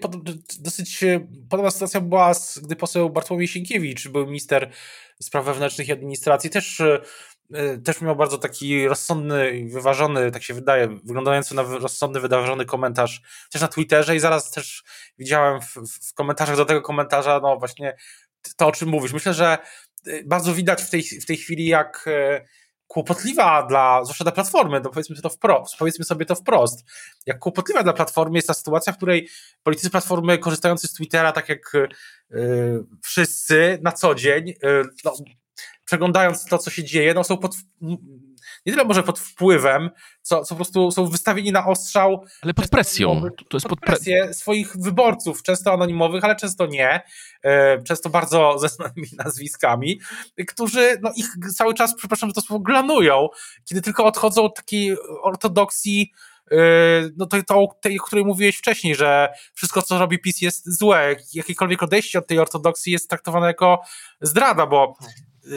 dosyć 0.59 1.03
e, 1.03 1.27
podobna 1.49 1.71
sytuacja 1.71 2.01
była, 2.01 2.31
gdy 2.63 2.75
poseł 2.75 3.09
Bartłomiej 3.09 3.47
Sienkiewicz 3.47 4.07
był 4.07 4.25
minister 4.25 4.71
spraw 5.21 5.45
wewnętrznych 5.45 5.87
i 5.87 5.91
administracji, 5.91 6.49
też 6.49 6.81
też 7.83 8.01
miał 8.01 8.15
bardzo 8.15 8.37
taki 8.37 8.87
rozsądny 8.87 9.67
wyważony, 9.71 10.31
tak 10.31 10.43
się 10.43 10.53
wydaje, 10.53 10.87
wyglądający 10.87 11.55
na 11.55 11.61
rozsądny, 11.61 12.19
wyważony 12.19 12.65
komentarz 12.65 13.21
też 13.51 13.61
na 13.61 13.67
Twitterze 13.67 14.15
i 14.15 14.19
zaraz 14.19 14.51
też 14.51 14.83
widziałem 15.17 15.61
w, 15.61 15.75
w 16.09 16.13
komentarzach 16.13 16.55
do 16.57 16.65
tego 16.65 16.81
komentarza, 16.81 17.39
no 17.43 17.57
właśnie 17.57 17.97
to, 18.57 18.67
o 18.67 18.71
czym 18.71 18.89
mówisz. 18.89 19.13
Myślę, 19.13 19.33
że 19.33 19.57
bardzo 20.25 20.53
widać 20.53 20.83
w 20.83 20.89
tej, 20.89 21.03
w 21.03 21.25
tej 21.25 21.37
chwili, 21.37 21.65
jak 21.65 22.05
e, 22.07 22.45
kłopotliwa 22.87 23.63
dla, 23.63 24.03
zwłaszcza 24.03 24.23
dla 24.23 24.31
Platformy, 24.31 24.81
no 24.83 24.89
powiedzmy, 24.89 25.15
to 25.21 25.29
wprost, 25.29 25.75
powiedzmy 25.77 26.05
sobie 26.05 26.25
to 26.25 26.35
wprost, 26.35 26.85
jak 27.25 27.39
kłopotliwa 27.39 27.83
dla 27.83 27.93
Platformy 27.93 28.37
jest 28.37 28.47
ta 28.47 28.53
sytuacja, 28.53 28.93
w 28.93 28.97
której 28.97 29.29
politycy 29.63 29.89
Platformy 29.89 30.37
korzystający 30.37 30.87
z 30.87 30.93
Twittera, 30.93 31.31
tak 31.31 31.49
jak 31.49 31.75
y, 31.75 31.87
wszyscy 33.03 33.79
na 33.81 33.91
co 33.91 34.15
dzień, 34.15 34.49
y, 34.49 34.55
no, 35.05 35.13
przeglądając 35.85 36.45
to, 36.45 36.57
co 36.57 36.69
się 36.69 36.83
dzieje, 36.83 37.13
no 37.13 37.23
są 37.23 37.37
pod, 37.37 37.55
nie 38.67 38.73
tyle 38.73 38.85
może 38.85 39.03
pod 39.03 39.19
wpływem, 39.19 39.89
co, 40.21 40.43
co 40.43 40.49
po 40.49 40.55
prostu 40.55 40.91
są 40.91 41.05
wystawieni 41.05 41.51
na 41.51 41.65
ostrzał. 41.65 42.25
Ale 42.41 42.53
pod 42.53 42.69
presją. 42.69 43.21
To 43.49 43.57
jest 43.57 43.67
pod, 43.67 43.79
presję 43.79 44.33
swoich 44.33 44.77
wyborców, 44.77 45.43
często 45.43 45.73
anonimowych, 45.73 46.23
ale 46.23 46.35
często 46.35 46.65
nie, 46.65 47.01
e, 47.43 47.83
często 47.83 48.09
bardzo 48.09 48.53
ze 48.59 48.69
znanymi 48.69 49.07
nazwiskami, 49.17 49.99
którzy 50.47 50.97
no, 51.01 51.11
ich 51.15 51.27
cały 51.55 51.73
czas, 51.73 51.95
przepraszam, 51.95 52.29
że 52.29 52.33
to 52.33 52.41
słowo 52.41 52.63
glanują, 52.63 53.27
kiedy 53.65 53.81
tylko 53.81 54.05
odchodzą 54.05 54.43
od 54.43 54.55
takiej 54.55 54.95
ortodoksji 55.21 56.11
e, 56.51 56.57
no 57.17 57.25
to, 57.25 57.43
to 57.43 57.67
tej, 57.81 57.99
o 57.99 58.03
której 58.03 58.25
mówiłeś 58.25 58.57
wcześniej, 58.57 58.95
że 58.95 59.29
wszystko, 59.53 59.81
co 59.81 59.99
robi 59.99 60.19
PiS 60.19 60.41
jest 60.41 60.79
złe. 60.79 61.15
Jakiekolwiek 61.33 61.83
odejście 61.83 62.19
od 62.19 62.27
tej 62.27 62.39
ortodoksji 62.39 62.93
jest 62.93 63.09
traktowane 63.09 63.47
jako 63.47 63.81
zdrada, 64.21 64.65
bo 64.65 64.97
e, 65.45 65.49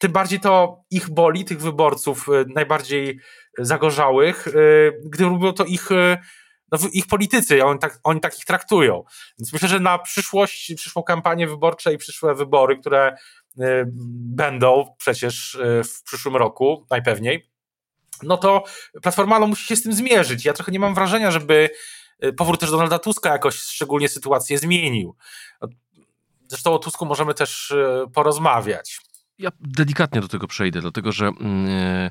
tym 0.00 0.12
bardziej 0.12 0.40
to 0.40 0.84
ich 0.90 1.10
boli, 1.10 1.44
tych 1.44 1.60
wyborców 1.60 2.28
y, 2.28 2.44
najbardziej 2.54 3.20
zagorzałych, 3.58 4.46
y, 4.46 5.00
gdy 5.04 5.24
robią 5.24 5.52
to 5.52 5.64
ich, 5.64 5.90
y, 5.90 6.18
no, 6.72 6.78
ich 6.92 7.06
politycy, 7.06 7.64
oni 7.64 7.78
tak, 7.78 8.00
oni 8.04 8.20
tak 8.20 8.38
ich 8.38 8.44
traktują. 8.44 9.04
Więc 9.38 9.52
myślę, 9.52 9.68
że 9.68 9.80
na 9.80 9.98
przyszłość, 9.98 10.74
przyszłą 10.76 11.02
kampanię 11.02 11.46
wyborczą 11.46 11.90
i 11.90 11.98
przyszłe 11.98 12.34
wybory, 12.34 12.78
które 12.78 13.16
będą 14.36 14.94
przecież 14.98 15.58
w 15.84 16.02
przyszłym 16.02 16.36
roku, 16.36 16.86
najpewniej, 16.90 17.50
no 18.22 18.36
to 18.36 18.64
Platforma 19.02 19.38
no, 19.38 19.46
musi 19.46 19.66
się 19.66 19.76
z 19.76 19.82
tym 19.82 19.92
zmierzyć. 19.92 20.44
Ja 20.44 20.52
trochę 20.52 20.72
nie 20.72 20.78
mam 20.78 20.94
wrażenia, 20.94 21.30
żeby 21.30 21.70
powrót 22.36 22.60
też 22.60 22.70
Donalda 22.70 22.98
Tuska 22.98 23.32
jakoś 23.32 23.54
szczególnie 23.54 24.08
sytuację 24.08 24.58
zmienił. 24.58 25.16
Zresztą 26.48 26.72
o 26.72 26.78
Tusku 26.78 27.06
możemy 27.06 27.34
też 27.34 27.74
porozmawiać. 28.14 29.00
Ja 29.40 29.50
delikatnie 29.60 30.20
do 30.20 30.28
tego 30.28 30.46
przejdę, 30.46 30.80
dlatego 30.80 31.12
że 31.12 31.26
mm, 31.26 31.66
e, 31.68 32.04
e, 32.04 32.10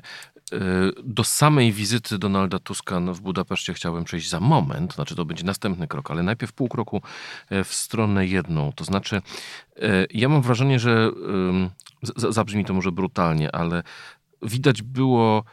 do 1.04 1.24
samej 1.24 1.72
wizyty 1.72 2.18
Donalda 2.18 2.58
Tuska 2.58 3.00
w 3.00 3.20
Budapeszcie 3.20 3.74
chciałbym 3.74 4.04
przejść 4.04 4.28
za 4.30 4.40
moment, 4.40 4.94
znaczy 4.94 5.14
to 5.14 5.24
będzie 5.24 5.44
następny 5.44 5.88
krok, 5.88 6.10
ale 6.10 6.22
najpierw 6.22 6.52
pół 6.52 6.68
kroku 6.68 7.02
e, 7.50 7.64
w 7.64 7.74
stronę 7.74 8.26
jedną. 8.26 8.72
To 8.72 8.84
znaczy, 8.84 9.22
ja 10.10 10.28
mam 10.28 10.42
wrażenie, 10.42 10.78
że 10.78 11.10
zabrzmi 12.16 12.64
to 12.64 12.74
może 12.74 12.92
brutalnie, 12.92 13.54
ale 13.54 13.82
widać 14.42 14.82
było 14.82 15.44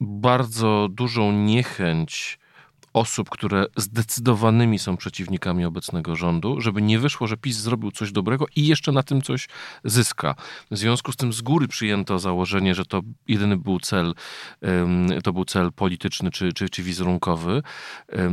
bardzo 0.00 0.88
dużą 0.90 1.32
niechęć 1.32 2.38
osób, 2.92 3.30
które 3.30 3.66
zdecydowanymi 3.76 4.78
są 4.78 4.96
przeciwnikami 4.96 5.64
obecnego 5.64 6.16
rządu, 6.16 6.60
żeby 6.60 6.82
nie 6.82 6.98
wyszło, 6.98 7.26
że 7.26 7.36
PiS 7.36 7.56
zrobił 7.56 7.90
coś 7.90 8.12
dobrego 8.12 8.46
i 8.56 8.66
jeszcze 8.66 8.92
na 8.92 9.02
tym 9.02 9.22
coś 9.22 9.48
zyska. 9.84 10.34
W 10.70 10.76
związku 10.76 11.12
z 11.12 11.16
tym 11.16 11.32
z 11.32 11.42
góry 11.42 11.68
przyjęto 11.68 12.18
założenie, 12.18 12.74
że 12.74 12.84
to 12.84 13.00
jedyny 13.28 13.56
był 13.56 13.80
cel, 13.80 14.14
to 15.24 15.32
był 15.32 15.44
cel 15.44 15.72
polityczny 15.72 16.30
czy, 16.30 16.52
czy, 16.52 16.68
czy 16.68 16.82
wizerunkowy. 16.82 17.62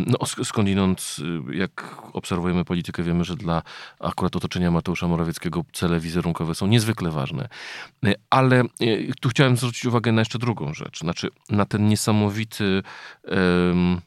No 0.07 0.17
skądinąd, 0.43 1.15
y, 1.51 1.55
jak 1.55 1.97
obserwujemy 2.13 2.65
politykę, 2.65 3.03
wiemy, 3.03 3.23
że 3.23 3.35
dla 3.35 3.61
akurat 3.99 4.35
otoczenia 4.35 4.71
Mateusza 4.71 5.07
Morawieckiego 5.07 5.65
cele 5.73 5.99
wizerunkowe 5.99 6.55
są 6.55 6.67
niezwykle 6.67 7.11
ważne. 7.11 7.47
Y, 8.05 8.15
ale 8.29 8.63
y, 8.81 9.13
tu 9.21 9.29
chciałem 9.29 9.57
zwrócić 9.57 9.85
uwagę 9.85 10.11
na 10.11 10.21
jeszcze 10.21 10.39
drugą 10.39 10.73
rzecz, 10.73 10.99
znaczy 10.99 11.29
na 11.49 11.65
ten 11.65 11.87
niesamowity 11.87 12.83
um, 13.23 14.01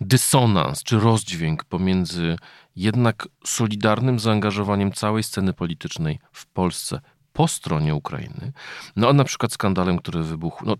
dysonans 0.00 0.82
czy 0.82 1.00
rozdźwięk 1.00 1.64
pomiędzy 1.64 2.36
jednak 2.76 3.28
solidarnym 3.44 4.18
zaangażowaniem 4.18 4.92
całej 4.92 5.22
sceny 5.22 5.52
politycznej 5.52 6.18
w 6.32 6.46
Polsce 6.46 7.00
po 7.36 7.48
stronie 7.48 7.94
Ukrainy, 7.94 8.52
no 8.96 9.08
a 9.08 9.12
na 9.12 9.24
przykład 9.24 9.52
skandalem, 9.52 9.98
który 9.98 10.22
wybuchł, 10.22 10.66
no, 10.66 10.76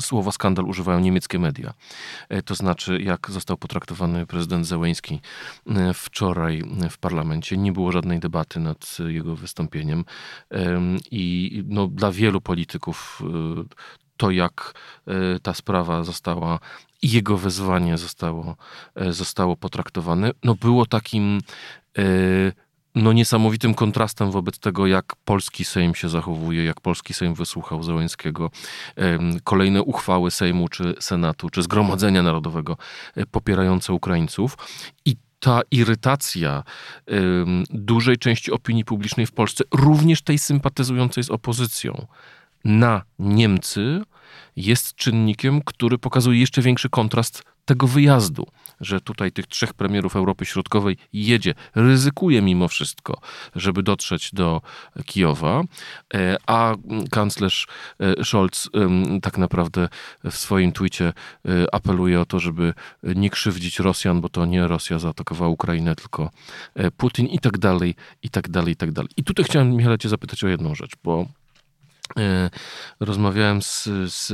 słowa 0.00 0.32
skandal 0.32 0.64
używają 0.64 1.00
niemieckie 1.00 1.38
media, 1.38 1.74
e, 2.28 2.42
to 2.42 2.54
znaczy 2.54 2.98
jak 3.02 3.30
został 3.30 3.56
potraktowany 3.56 4.26
prezydent 4.26 4.66
Zełeński 4.66 5.20
e, 5.66 5.94
wczoraj 5.94 6.62
w 6.90 6.98
parlamencie, 6.98 7.56
nie 7.56 7.72
było 7.72 7.92
żadnej 7.92 8.20
debaty 8.20 8.60
nad 8.60 8.98
jego 9.06 9.36
wystąpieniem 9.36 10.04
i 11.10 11.64
no, 11.68 11.86
dla 11.86 12.12
wielu 12.12 12.40
polityków 12.40 13.22
e, 13.22 13.64
to, 14.22 14.30
jak 14.30 14.74
ta 15.42 15.54
sprawa 15.54 16.04
została 16.04 16.58
i 17.02 17.10
jego 17.10 17.38
wezwanie 17.38 17.98
zostało, 17.98 18.56
e, 18.94 19.12
zostało 19.12 19.56
potraktowane, 19.56 20.30
no 20.44 20.54
było 20.54 20.86
takim 20.86 21.40
e, 21.98 22.02
no 22.94 23.12
niesamowitym 23.12 23.74
kontrastem 23.74 24.30
wobec 24.30 24.58
tego, 24.58 24.86
jak 24.86 25.16
polski 25.24 25.64
Sejm 25.64 25.94
się 25.94 26.08
zachowuje, 26.08 26.64
jak 26.64 26.80
polski 26.80 27.14
Sejm 27.14 27.34
wysłuchał 27.34 27.82
Zełęńskiego. 27.82 28.50
Kolejne 29.44 29.82
uchwały 29.82 30.30
Sejmu, 30.30 30.68
czy 30.68 30.94
Senatu, 31.00 31.50
czy 31.50 31.62
Zgromadzenia 31.62 32.22
Narodowego 32.22 32.76
e, 33.16 33.26
popierające 33.26 33.92
Ukraińców. 33.92 34.56
I 35.04 35.16
ta 35.40 35.60
irytacja 35.70 36.62
dużej 37.70 38.18
części 38.18 38.52
opinii 38.52 38.84
publicznej 38.84 39.26
w 39.26 39.32
Polsce, 39.32 39.64
również 39.74 40.22
tej 40.22 40.38
sympatyzującej 40.38 41.24
z 41.24 41.30
opozycją, 41.30 42.06
na 42.64 43.02
Niemcy, 43.18 44.02
jest 44.56 44.94
czynnikiem, 44.94 45.62
który 45.64 45.98
pokazuje 45.98 46.40
jeszcze 46.40 46.62
większy 46.62 46.90
kontrast 46.90 47.42
tego 47.64 47.86
wyjazdu, 47.86 48.46
że 48.80 49.00
tutaj 49.00 49.32
tych 49.32 49.46
trzech 49.46 49.74
premierów 49.74 50.16
Europy 50.16 50.44
Środkowej 50.44 50.96
jedzie, 51.12 51.54
ryzykuje 51.74 52.42
mimo 52.42 52.68
wszystko, 52.68 53.20
żeby 53.54 53.82
dotrzeć 53.82 54.30
do 54.32 54.60
Kijowa, 55.06 55.62
e, 56.14 56.36
a 56.46 56.74
kanclerz 57.10 57.66
e, 58.00 58.24
Scholz 58.24 58.70
tak 59.22 59.38
naprawdę 59.38 59.88
w 60.24 60.36
swoim 60.36 60.72
twicie 60.72 61.12
e, 61.48 61.74
apeluje 61.74 62.20
o 62.20 62.24
to, 62.24 62.38
żeby 62.40 62.74
nie 63.02 63.30
krzywdzić 63.30 63.78
Rosjan, 63.78 64.20
bo 64.20 64.28
to 64.28 64.46
nie 64.46 64.68
Rosja 64.68 64.98
zaatakowała 64.98 65.50
Ukrainę, 65.50 65.94
tylko 65.94 66.30
Putin 66.96 67.26
i 67.26 67.38
tak 67.38 67.58
dalej, 67.58 67.94
i 68.22 68.30
tak 68.30 68.48
dalej, 68.48 68.72
i 68.72 68.76
tak 68.76 68.92
dalej. 68.92 69.10
I 69.16 69.24
tutaj 69.24 69.44
chciałem, 69.44 69.70
Michale, 69.70 69.98
cię 69.98 70.08
zapytać 70.08 70.44
o 70.44 70.48
jedną 70.48 70.74
rzecz, 70.74 70.92
bo 71.04 71.26
rozmawiałem 73.00 73.62
z, 73.62 73.88
z 74.06 74.30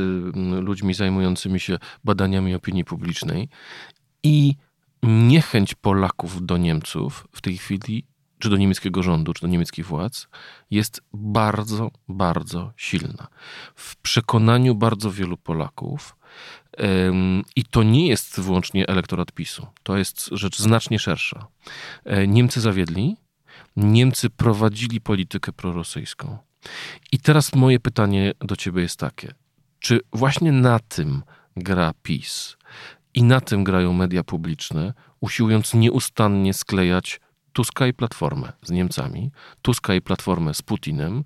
ludźmi 0.65 0.95
zajmującymi 0.95 1.61
się 1.61 1.79
badaniami 2.05 2.55
opinii 2.55 2.85
publicznej 2.85 3.49
i 4.23 4.55
niechęć 5.03 5.75
Polaków 5.75 6.47
do 6.47 6.57
Niemców 6.57 7.27
w 7.33 7.41
tej 7.41 7.59
chwili, 7.59 8.07
czy 8.39 8.51
do 8.51 8.57
niemieckiego 8.57 9.03
rządu, 9.03 9.35
czy 9.35 9.41
do 9.41 9.49
niemieckich 9.49 9.87
władz, 9.87 10.29
jest 10.71 11.03
bardzo, 11.13 11.91
bardzo 12.09 12.73
silna. 12.77 13.29
W 13.75 13.97
przekonaniu 13.97 14.75
bardzo 14.75 15.11
wielu 15.11 15.37
Polaków, 15.37 16.17
i 17.57 17.65
to 17.65 17.83
nie 17.83 18.07
jest 18.07 18.41
wyłącznie 18.41 18.87
elektorat 18.87 19.33
PiSu, 19.33 19.67
to 19.83 19.99
jest 19.99 20.29
rzecz 20.33 20.59
znacznie 20.59 20.99
szersza. 20.99 21.47
E, 22.05 22.27
Niemcy 22.27 22.61
zawiedli, 22.61 23.17
Niemcy 23.77 24.31
prowadzili 24.31 25.01
politykę 25.01 25.53
prorosyjską. 25.53 26.39
I 27.13 27.19
teraz 27.19 27.55
moje 27.55 27.81
pytanie 27.81 28.33
do 28.41 28.57
ciebie 28.57 28.83
jest 28.83 28.99
takie. 28.99 29.35
Czy 29.79 30.01
właśnie 30.13 30.53
na 30.53 30.79
tym 30.79 31.23
gra 31.57 31.93
PiS 32.03 32.57
i 33.15 33.23
na 33.23 33.41
tym 33.41 33.65
grają 33.65 33.93
media 33.93 34.25
publiczne, 34.25 34.95
usiłując 35.21 35.75
nieustannie 35.75 36.55
sklejać 36.55 37.21
Tuska 37.53 37.87
i 37.87 37.93
Platformę 37.93 38.53
z 38.63 38.71
Niemcami, 38.71 39.31
Tuska 39.63 39.95
i 39.95 40.01
Platformę 40.01 40.55
z 40.55 40.63
Putinem, 40.63 41.25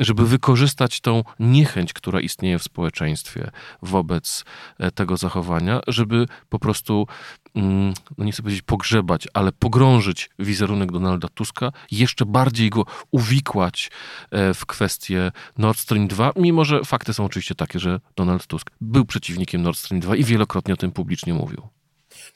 żeby 0.00 0.26
wykorzystać 0.26 1.00
tą 1.00 1.22
niechęć, 1.38 1.92
która 1.92 2.20
istnieje 2.20 2.58
w 2.58 2.62
społeczeństwie 2.62 3.50
wobec 3.82 4.44
e, 4.78 4.90
tego 4.90 5.16
zachowania, 5.16 5.80
żeby 5.86 6.26
po 6.48 6.58
prostu, 6.58 7.06
no 7.54 8.24
nie 8.24 8.32
chcę 8.32 8.42
powiedzieć 8.42 8.62
pogrzebać, 8.62 9.28
ale 9.34 9.52
pogrążyć 9.52 10.30
wizerunek 10.38 10.92
Donalda 10.92 11.28
Tuska, 11.28 11.72
jeszcze 11.90 12.26
bardziej 12.26 12.70
go 12.70 12.84
uwikłać 13.10 13.90
e, 14.30 14.54
w 14.54 14.66
kwestię 14.66 15.32
Nord 15.58 15.78
Stream 15.78 16.08
2, 16.08 16.32
mimo 16.36 16.64
że 16.64 16.84
fakty 16.84 17.14
są 17.14 17.24
oczywiście 17.24 17.54
takie, 17.54 17.78
że 17.78 18.00
Donald 18.16 18.46
Tusk 18.46 18.70
był 18.80 19.04
przeciwnikiem 19.04 19.62
Nord 19.62 19.78
Stream 19.78 20.00
2 20.00 20.16
i 20.16 20.24
wielokrotnie 20.24 20.74
o 20.74 20.76
tym 20.76 20.92
publicznie 20.92 21.34
mówił. 21.34 21.68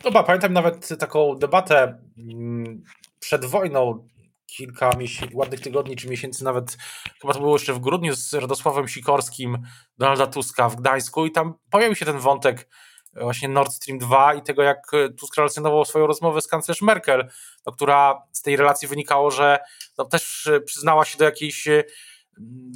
No 0.04 0.10
ba, 0.10 0.22
pamiętam 0.22 0.52
nawet 0.52 0.98
taką 0.98 1.34
debatę 1.34 1.98
mm, 2.18 2.82
przed 3.20 3.44
wojną, 3.44 4.08
kilka 4.46 4.90
miesięcy, 4.98 5.36
ładnych 5.36 5.60
tygodni 5.60 5.96
czy 5.96 6.08
miesięcy, 6.08 6.44
nawet 6.44 6.76
chyba 7.20 7.34
to 7.34 7.40
było 7.40 7.52
jeszcze 7.52 7.72
w 7.72 7.78
grudniu 7.78 8.14
z 8.14 8.34
Radosławem 8.34 8.88
Sikorskim, 8.88 9.58
Donalda 9.98 10.26
Tuska 10.26 10.68
w 10.68 10.76
Gdańsku 10.76 11.26
i 11.26 11.32
tam 11.32 11.54
pojawił 11.70 11.94
się 11.94 12.04
ten 12.04 12.18
wątek 12.18 12.68
właśnie 13.14 13.48
Nord 13.48 13.72
Stream 13.72 13.98
2 13.98 14.34
i 14.34 14.42
tego, 14.42 14.62
jak 14.62 14.90
Tusk 15.18 15.36
relacjonował 15.36 15.84
swoją 15.84 16.06
rozmowę 16.06 16.40
z 16.40 16.48
kanclerz 16.48 16.82
Merkel, 16.82 17.28
no, 17.66 17.72
która 17.72 18.22
z 18.32 18.42
tej 18.42 18.56
relacji 18.56 18.88
wynikało, 18.88 19.30
że 19.30 19.58
no, 19.98 20.04
też 20.04 20.50
przyznała 20.64 21.04
się 21.04 21.18
do 21.18 21.24
jakiejś 21.24 21.68
mm, 21.68 21.82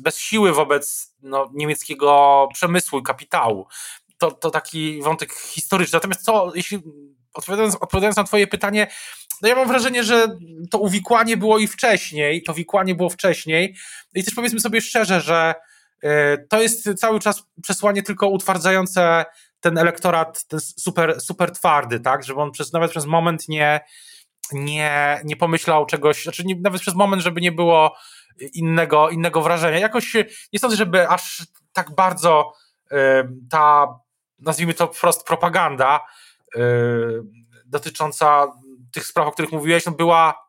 bez 0.03 0.19
siły 0.19 0.53
wobec 0.53 1.15
no, 1.23 1.51
niemieckiego 1.55 2.49
przemysłu 2.55 2.99
i 2.99 3.03
kapitału. 3.03 3.67
To, 4.19 4.31
to 4.31 4.51
taki 4.51 5.03
wątek 5.03 5.33
historyczny. 5.33 5.97
Natomiast 5.97 6.25
co, 6.25 6.53
jeśli 6.55 6.83
odpowiadając, 7.35 7.77
odpowiadając 7.81 8.17
na 8.17 8.25
twoje 8.25 8.47
pytanie, 8.47 8.87
no 9.43 9.49
ja 9.49 9.55
mam 9.55 9.69
wrażenie, 9.69 10.05
że 10.05 10.37
to 10.71 10.79
uwikłanie 10.79 11.37
było 11.37 11.59
i 11.59 11.67
wcześniej, 11.67 12.43
to 12.43 12.55
wikłanie 12.55 12.95
było 12.95 13.11
wcześniej 13.11 13.77
i 14.15 14.25
też 14.25 14.35
powiedzmy 14.35 14.61
sobie 14.61 14.81
szczerze, 14.81 15.21
że 15.21 15.55
e, 16.03 16.39
to 16.39 16.63
jest 16.63 16.95
cały 16.95 17.21
czas 17.21 17.43
przesłanie 17.63 18.03
tylko 18.03 18.29
utwardzające 18.29 19.25
ten 19.63 19.79
elektorat, 19.79 20.45
ten 20.47 20.61
super, 20.61 21.21
super 21.21 21.53
twardy, 21.53 22.01
tak, 22.01 22.25
żeby 22.25 22.41
on 22.41 22.51
przez, 22.51 22.73
nawet 22.73 22.91
przez 22.91 23.07
moment 23.07 23.49
nie, 23.49 23.81
nie, 24.53 25.21
nie 25.25 25.37
pomyślał 25.37 25.87
czegoś, 25.87 26.23
znaczy 26.23 26.45
nie, 26.45 26.57
nawet 26.61 26.81
przez 26.81 26.95
moment, 26.95 27.23
żeby 27.23 27.41
nie 27.41 27.53
było 27.53 27.97
innego, 28.55 29.11
innego 29.11 29.43
wrażenia. 29.43 29.79
Jakoś 29.79 30.15
nie 30.53 30.59
sądzę, 30.59 30.77
żeby 30.77 31.09
aż 31.09 31.47
tak 31.73 31.95
bardzo 31.95 32.53
y, 32.93 32.97
ta, 33.51 33.87
nazwijmy 34.39 34.75
to 34.75 34.93
wprost, 34.93 35.27
propaganda 35.27 36.01
y, 36.57 36.61
dotycząca 37.67 38.47
tych 38.93 39.07
spraw, 39.07 39.29
o 39.29 39.33
których 39.33 39.53
mówiłeś, 39.53 39.87
no 39.87 39.93
była, 39.93 40.49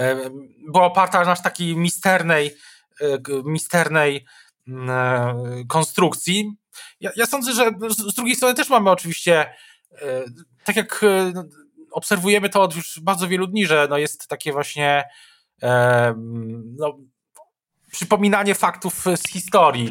e, 0.00 0.30
była 0.68 0.84
oparta 0.84 1.24
na 1.24 1.36
takiej 1.36 1.76
misternej, 1.76 2.56
e, 3.00 3.18
misternej 3.44 4.26
mm, 4.68 5.66
konstrukcji. 5.68 6.56
Ja, 7.00 7.10
ja 7.16 7.26
sądzę, 7.26 7.52
że 7.52 7.70
z 7.88 8.14
drugiej 8.14 8.36
strony 8.36 8.54
też 8.54 8.68
mamy 8.68 8.90
oczywiście, 8.90 9.54
tak 10.64 10.76
jak 10.76 11.04
obserwujemy 11.90 12.48
to 12.48 12.62
od 12.62 12.76
już 12.76 13.00
bardzo 13.00 13.28
wielu 13.28 13.46
dni, 13.46 13.66
że 13.66 13.86
no 13.90 13.98
jest 13.98 14.28
takie 14.28 14.52
właśnie 14.52 15.04
no, 16.78 16.98
przypominanie 17.92 18.54
faktów 18.54 19.04
z 19.16 19.28
historii. 19.28 19.90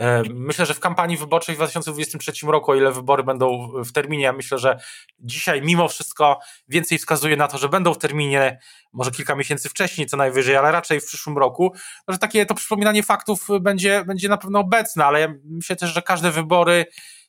E, 0.00 0.22
myślę, 0.34 0.66
że 0.66 0.74
w 0.74 0.80
kampanii 0.80 1.16
wyborczej 1.16 1.54
w 1.54 1.58
2023 1.58 2.46
roku, 2.46 2.70
o 2.70 2.74
ile 2.74 2.92
wybory 2.92 3.24
będą 3.24 3.72
w 3.84 3.92
terminie, 3.92 4.32
myślę, 4.32 4.58
że 4.58 4.78
dzisiaj 5.18 5.62
mimo 5.62 5.88
wszystko 5.88 6.38
więcej 6.68 6.98
wskazuje 6.98 7.36
na 7.36 7.48
to, 7.48 7.58
że 7.58 7.68
będą 7.68 7.94
w 7.94 7.98
terminie 7.98 8.58
może 8.92 9.10
kilka 9.10 9.34
miesięcy 9.34 9.68
wcześniej 9.68 10.06
co 10.06 10.16
najwyżej, 10.16 10.56
ale 10.56 10.72
raczej 10.72 11.00
w 11.00 11.06
przyszłym 11.06 11.38
roku, 11.38 11.72
że 12.08 12.18
takie 12.18 12.46
to 12.46 12.54
przypominanie 12.54 13.02
faktów 13.02 13.48
będzie, 13.60 14.04
będzie 14.04 14.28
na 14.28 14.36
pewno 14.36 14.58
obecne, 14.58 15.04
ale 15.04 15.20
ja 15.20 15.28
myślę 15.44 15.76
też, 15.76 15.90
że 15.90 16.02
każde 16.02 16.30
wybory 16.30 16.86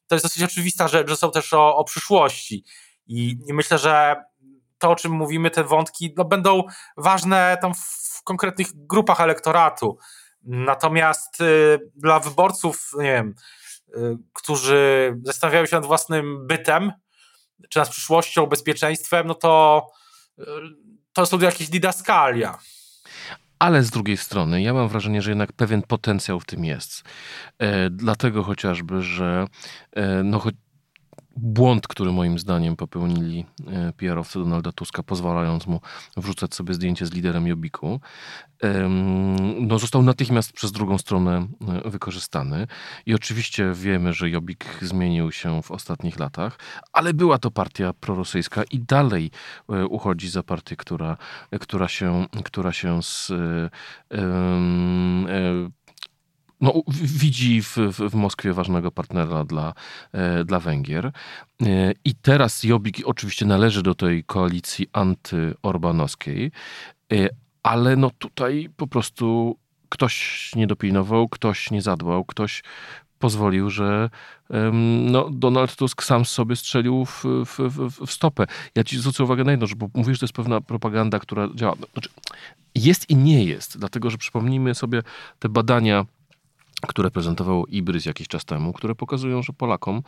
to 0.07 0.15
jest 0.15 0.25
dosyć 0.25 0.43
oczywista 0.43 0.87
rzecz, 0.87 1.09
że 1.09 1.15
są 1.15 1.31
też 1.31 1.53
o, 1.53 1.75
o 1.75 1.83
przyszłości 1.83 2.63
i, 3.07 3.37
i 3.47 3.53
myślę, 3.53 3.77
że 3.77 4.15
to, 4.77 4.91
o 4.91 4.95
czym 4.95 5.11
mówimy, 5.11 5.51
te 5.51 5.63
wątki, 5.63 6.13
no, 6.17 6.25
będą 6.25 6.63
ważne 6.97 7.57
tam 7.61 7.73
w 7.73 8.23
konkretnych 8.23 8.67
grupach 8.73 9.21
elektoratu. 9.21 9.97
Natomiast 10.43 11.41
y, 11.41 11.79
dla 11.95 12.19
wyborców, 12.19 12.91
nie 12.97 13.03
wiem, 13.03 13.35
y, 13.95 14.17
którzy 14.33 15.13
zastanawiają 15.23 15.65
się 15.65 15.75
nad 15.75 15.85
własnym 15.85 16.47
bytem, 16.47 16.91
czy 17.69 17.79
nad 17.79 17.89
przyszłością, 17.89 18.45
bezpieczeństwem, 18.45 19.27
no 19.27 19.35
to 19.35 19.87
y, 20.39 20.43
to 21.13 21.25
są 21.25 21.39
jakieś 21.39 21.69
didaskalia. 21.69 22.57
Ale 23.59 23.83
z 23.83 23.89
drugiej 23.89 24.17
strony, 24.17 24.61
ja 24.61 24.73
mam 24.73 24.87
wrażenie, 24.87 25.21
że 25.21 25.31
jednak 25.31 25.53
pewien 25.53 25.81
potencjał 25.81 26.39
w 26.39 26.45
tym 26.45 26.65
jest. 26.65 27.03
E, 27.59 27.89
dlatego 27.89 28.43
chociażby, 28.43 29.01
że 29.01 29.45
e, 29.95 30.23
no, 30.23 30.41
błąd, 31.37 31.87
który 31.87 32.11
moim 32.11 32.39
zdaniem 32.39 32.75
popełnili 32.75 33.45
e, 33.67 33.93
PR-owcy 33.93 34.39
Donalda 34.39 34.71
Tuska, 34.71 35.03
pozwalając 35.03 35.67
mu 35.67 35.81
wrzucać 36.17 36.55
sobie 36.55 36.73
zdjęcie 36.73 37.05
z 37.05 37.13
liderem 37.13 37.47
Jobiku, 37.47 37.99
no 39.59 39.79
został 39.79 40.01
natychmiast 40.03 40.51
przez 40.51 40.71
drugą 40.71 40.97
stronę 40.97 41.47
e, 41.85 41.89
wykorzystany. 41.89 42.67
I 43.05 43.15
oczywiście 43.15 43.71
wiemy, 43.73 44.13
że 44.13 44.29
Jobik 44.29 44.65
zmienił 44.81 45.31
się 45.31 45.61
w 45.61 45.71
ostatnich 45.71 46.19
latach, 46.19 46.59
ale 46.93 47.13
była 47.13 47.37
to 47.37 47.51
partia 47.51 47.93
prorosyjska 47.93 48.63
i 48.71 48.79
dalej 48.79 49.31
e, 49.69 49.85
uchodzi 49.85 50.29
za 50.29 50.43
partię, 50.43 50.75
która, 50.75 51.17
która, 51.61 51.87
się, 51.87 52.25
która 52.43 52.71
się 52.71 53.03
z 53.03 53.31
no, 56.61 56.73
widzi 57.01 57.61
w, 57.61 57.77
w, 58.11 58.15
Moskwie 58.15 58.53
ważnego 58.53 58.91
partnera 58.91 59.43
dla, 59.43 59.73
e, 60.11 60.43
dla 60.43 60.59
Węgier. 60.59 61.05
E, 61.05 61.11
I 62.05 62.15
teraz 62.15 62.63
Jobbik 62.63 62.97
oczywiście 63.05 63.45
należy 63.45 63.83
do 63.83 63.95
tej 63.95 64.23
koalicji 64.23 64.87
antyorbanowskiej, 64.93 66.51
e, 67.13 67.29
ale 67.63 67.95
no 67.95 68.11
tutaj 68.17 68.69
po 68.77 68.87
prostu 68.87 69.57
ktoś 69.89 70.51
nie 70.55 70.67
dopilnował, 70.67 71.29
ktoś 71.29 71.71
nie 71.71 71.81
zadbał, 71.81 72.25
ktoś 72.25 72.63
pozwolił, 73.19 73.69
że 73.69 74.09
no, 75.01 75.29
Donald 75.31 75.75
Tusk 75.75 76.03
sam 76.03 76.25
sobie 76.25 76.55
strzelił 76.55 77.05
w, 77.05 77.23
w, 77.45 77.59
w, 77.59 78.05
w 78.07 78.11
stopę. 78.11 78.45
Ja 78.75 78.83
ci 78.83 78.97
zwrócę 78.97 79.23
uwagę 79.23 79.43
na 79.43 79.51
jedno, 79.51 79.67
że 79.67 79.75
bo 79.75 79.89
mówisz, 79.93 80.17
że 80.17 80.19
to 80.19 80.25
jest 80.25 80.33
pewna 80.33 80.61
propaganda, 80.61 81.19
która 81.19 81.49
działa. 81.55 81.75
Znaczy, 81.93 82.09
jest 82.75 83.09
i 83.09 83.15
nie 83.15 83.43
jest, 83.43 83.77
dlatego 83.77 84.09
że 84.09 84.17
przypomnijmy 84.17 84.75
sobie 84.75 85.03
te 85.39 85.49
badania 85.49 86.05
które 86.81 87.11
prezentował 87.11 87.65
Ibrys 87.65 88.05
jakiś 88.05 88.27
czas 88.27 88.45
temu, 88.45 88.73
które 88.73 88.95
pokazują, 88.95 89.43
że 89.43 89.53
Polakom 89.53 90.01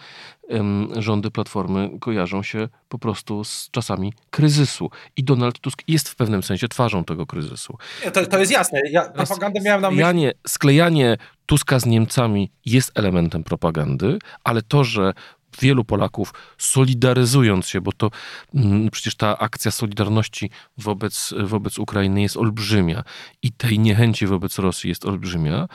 ym, 0.53 0.89
rządy 0.97 1.31
Platformy 1.31 1.89
kojarzą 1.99 2.43
się 2.43 2.69
po 2.89 2.99
prostu 2.99 3.43
z 3.43 3.69
czasami 3.71 4.13
kryzysu. 4.29 4.89
I 5.17 5.23
Donald 5.23 5.59
Tusk 5.59 5.83
jest 5.87 6.09
w 6.09 6.15
pewnym 6.15 6.43
sensie 6.43 6.67
twarzą 6.67 7.03
tego 7.03 7.25
kryzysu. 7.25 7.77
To, 8.13 8.25
to 8.25 8.39
jest 8.39 8.51
jasne. 8.51 8.81
Ja 8.91 9.09
propagandę 9.09 9.61
miałem 9.61 9.81
na 9.81 9.91
myśli. 9.91 10.31
Sklejanie 10.47 11.17
Tuska 11.45 11.79
z 11.79 11.85
Niemcami 11.85 12.51
jest 12.65 12.91
elementem 12.95 13.43
propagandy, 13.43 14.19
ale 14.43 14.61
to, 14.61 14.83
że 14.83 15.13
wielu 15.61 15.85
Polaków, 15.85 16.33
solidaryzując 16.57 17.67
się, 17.67 17.81
bo 17.81 17.91
to 17.91 18.11
mm, 18.55 18.89
przecież 18.89 19.15
ta 19.15 19.37
akcja 19.37 19.71
solidarności 19.71 20.49
wobec, 20.77 21.33
wobec 21.43 21.79
Ukrainy 21.79 22.21
jest 22.21 22.37
olbrzymia 22.37 23.03
i 23.43 23.51
tej 23.51 23.79
niechęci 23.79 24.27
wobec 24.27 24.59
Rosji 24.59 24.89
jest 24.89 25.05
olbrzymia. 25.05 25.67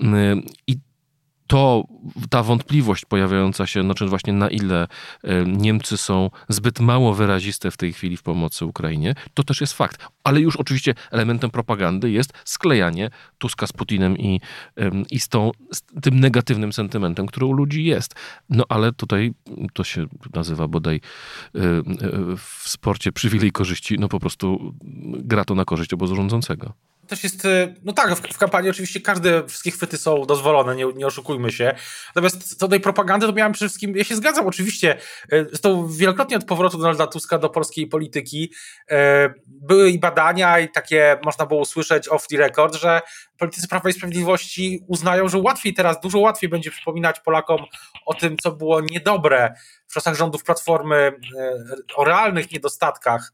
Mm, 0.00 0.42
I 0.66 0.76
to 1.52 1.84
ta 2.30 2.42
wątpliwość 2.42 3.04
pojawiająca 3.04 3.66
się, 3.66 3.82
znaczy 3.82 4.06
właśnie 4.06 4.32
na 4.32 4.48
ile 4.48 4.88
e, 5.24 5.44
Niemcy 5.44 5.96
są 5.96 6.30
zbyt 6.48 6.80
mało 6.80 7.14
wyraziste 7.14 7.70
w 7.70 7.76
tej 7.76 7.92
chwili 7.92 8.16
w 8.16 8.22
pomocy 8.22 8.66
Ukrainie, 8.66 9.14
to 9.34 9.42
też 9.42 9.60
jest 9.60 9.72
fakt. 9.72 10.06
Ale 10.24 10.40
już 10.40 10.56
oczywiście 10.56 10.94
elementem 11.10 11.50
propagandy 11.50 12.10
jest 12.10 12.32
sklejanie 12.44 13.10
Tuska 13.38 13.66
z 13.66 13.72
Putinem 13.72 14.18
i, 14.18 14.40
i 15.10 15.20
z, 15.20 15.28
tą, 15.28 15.50
z 15.72 15.82
tym 16.02 16.20
negatywnym 16.20 16.72
sentymentem, 16.72 17.26
który 17.26 17.46
u 17.46 17.52
ludzi 17.52 17.84
jest. 17.84 18.14
No 18.48 18.64
ale 18.68 18.92
tutaj 18.92 19.34
to 19.72 19.84
się 19.84 20.06
nazywa 20.34 20.68
bodaj 20.68 20.96
e, 20.96 21.58
e, 21.58 21.82
w 22.36 22.62
sporcie 22.68 23.12
przywilej 23.12 23.52
korzyści, 23.52 23.98
no 23.98 24.08
po 24.08 24.20
prostu 24.20 24.74
gra 25.18 25.44
to 25.44 25.54
na 25.54 25.64
korzyść 25.64 25.92
obozu 25.94 26.16
rządzącego 26.16 26.72
też 27.08 27.24
jest, 27.24 27.44
y, 27.44 27.74
no 27.84 27.92
tak, 27.92 28.14
w, 28.14 28.20
w, 28.20 28.38
kampanii 28.38 28.70
oczywiście 28.70 29.00
każde, 29.00 29.46
wszystkie 29.48 29.70
chwyty 29.70 29.98
są 29.98 30.24
dozwolone, 30.24 30.76
nie, 30.76 30.86
nie 30.96 31.06
oszukujmy 31.06 31.52
się. 31.52 31.74
Natomiast 32.08 32.58
co 32.58 32.66
do 32.66 32.70
tej 32.70 32.80
propagandy, 32.80 33.26
to 33.26 33.32
miałem 33.32 33.52
przede 33.52 33.68
wszystkim, 33.68 33.96
ja 33.96 34.04
się 34.04 34.16
zgadzam 34.16 34.46
oczywiście, 34.46 34.96
y, 35.32 35.46
zresztą 35.48 35.88
wielokrotnie 35.88 36.36
od 36.36 36.44
powrotu 36.44 36.78
Donalda 36.78 37.06
Tuska 37.06 37.38
do 37.38 37.48
polskiej 37.48 37.86
polityki 37.86 38.52
y, 38.92 38.94
były 39.46 39.90
i 39.90 39.98
badania 39.98 40.58
i 40.58 40.68
takie 40.68 41.18
można 41.24 41.46
było 41.46 41.60
usłyszeć 41.60 42.08
off 42.08 42.26
the 42.26 42.36
record, 42.36 42.74
że 42.74 43.00
politycy 43.38 43.68
Prawa 43.68 43.88
i 43.88 43.92
Sprawiedliwości 43.92 44.84
uznają, 44.88 45.28
że 45.28 45.38
łatwiej 45.38 45.74
teraz, 45.74 46.00
dużo 46.00 46.18
łatwiej 46.18 46.50
będzie 46.50 46.70
przypominać 46.70 47.20
Polakom 47.20 47.64
o 48.06 48.14
tym, 48.14 48.36
co 48.42 48.52
było 48.52 48.80
niedobre 48.80 49.54
w 49.88 49.94
czasach 49.94 50.14
rządów 50.14 50.44
Platformy, 50.44 51.12
o 51.96 52.04
realnych 52.04 52.52
niedostatkach, 52.52 53.32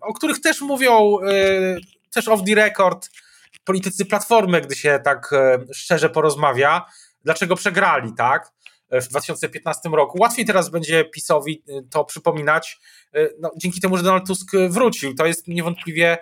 o 0.00 0.14
których 0.14 0.40
też 0.40 0.60
mówią 0.60 1.18
też 2.14 2.28
off 2.28 2.40
the 2.46 2.54
record 2.54 3.10
politycy 3.64 4.06
Platformy, 4.06 4.60
gdy 4.60 4.74
się 4.74 5.00
tak 5.04 5.32
e, 5.32 5.58
szczerze 5.72 6.10
porozmawia, 6.10 6.86
dlaczego 7.24 7.56
przegrali, 7.56 8.14
tak? 8.14 8.52
E, 8.90 9.00
w 9.00 9.08
2015 9.08 9.88
roku. 9.88 10.18
Łatwiej 10.20 10.44
teraz 10.44 10.70
będzie 10.70 11.04
PiSowi 11.04 11.62
e, 11.68 11.82
to 11.90 12.04
przypominać, 12.04 12.80
no, 13.40 13.50
dzięki 13.56 13.80
temu, 13.80 13.96
że 13.96 14.02
Donald 14.02 14.26
Tusk 14.26 14.50
wrócił. 14.68 15.14
To 15.14 15.26
jest 15.26 15.48
niewątpliwie 15.48 16.18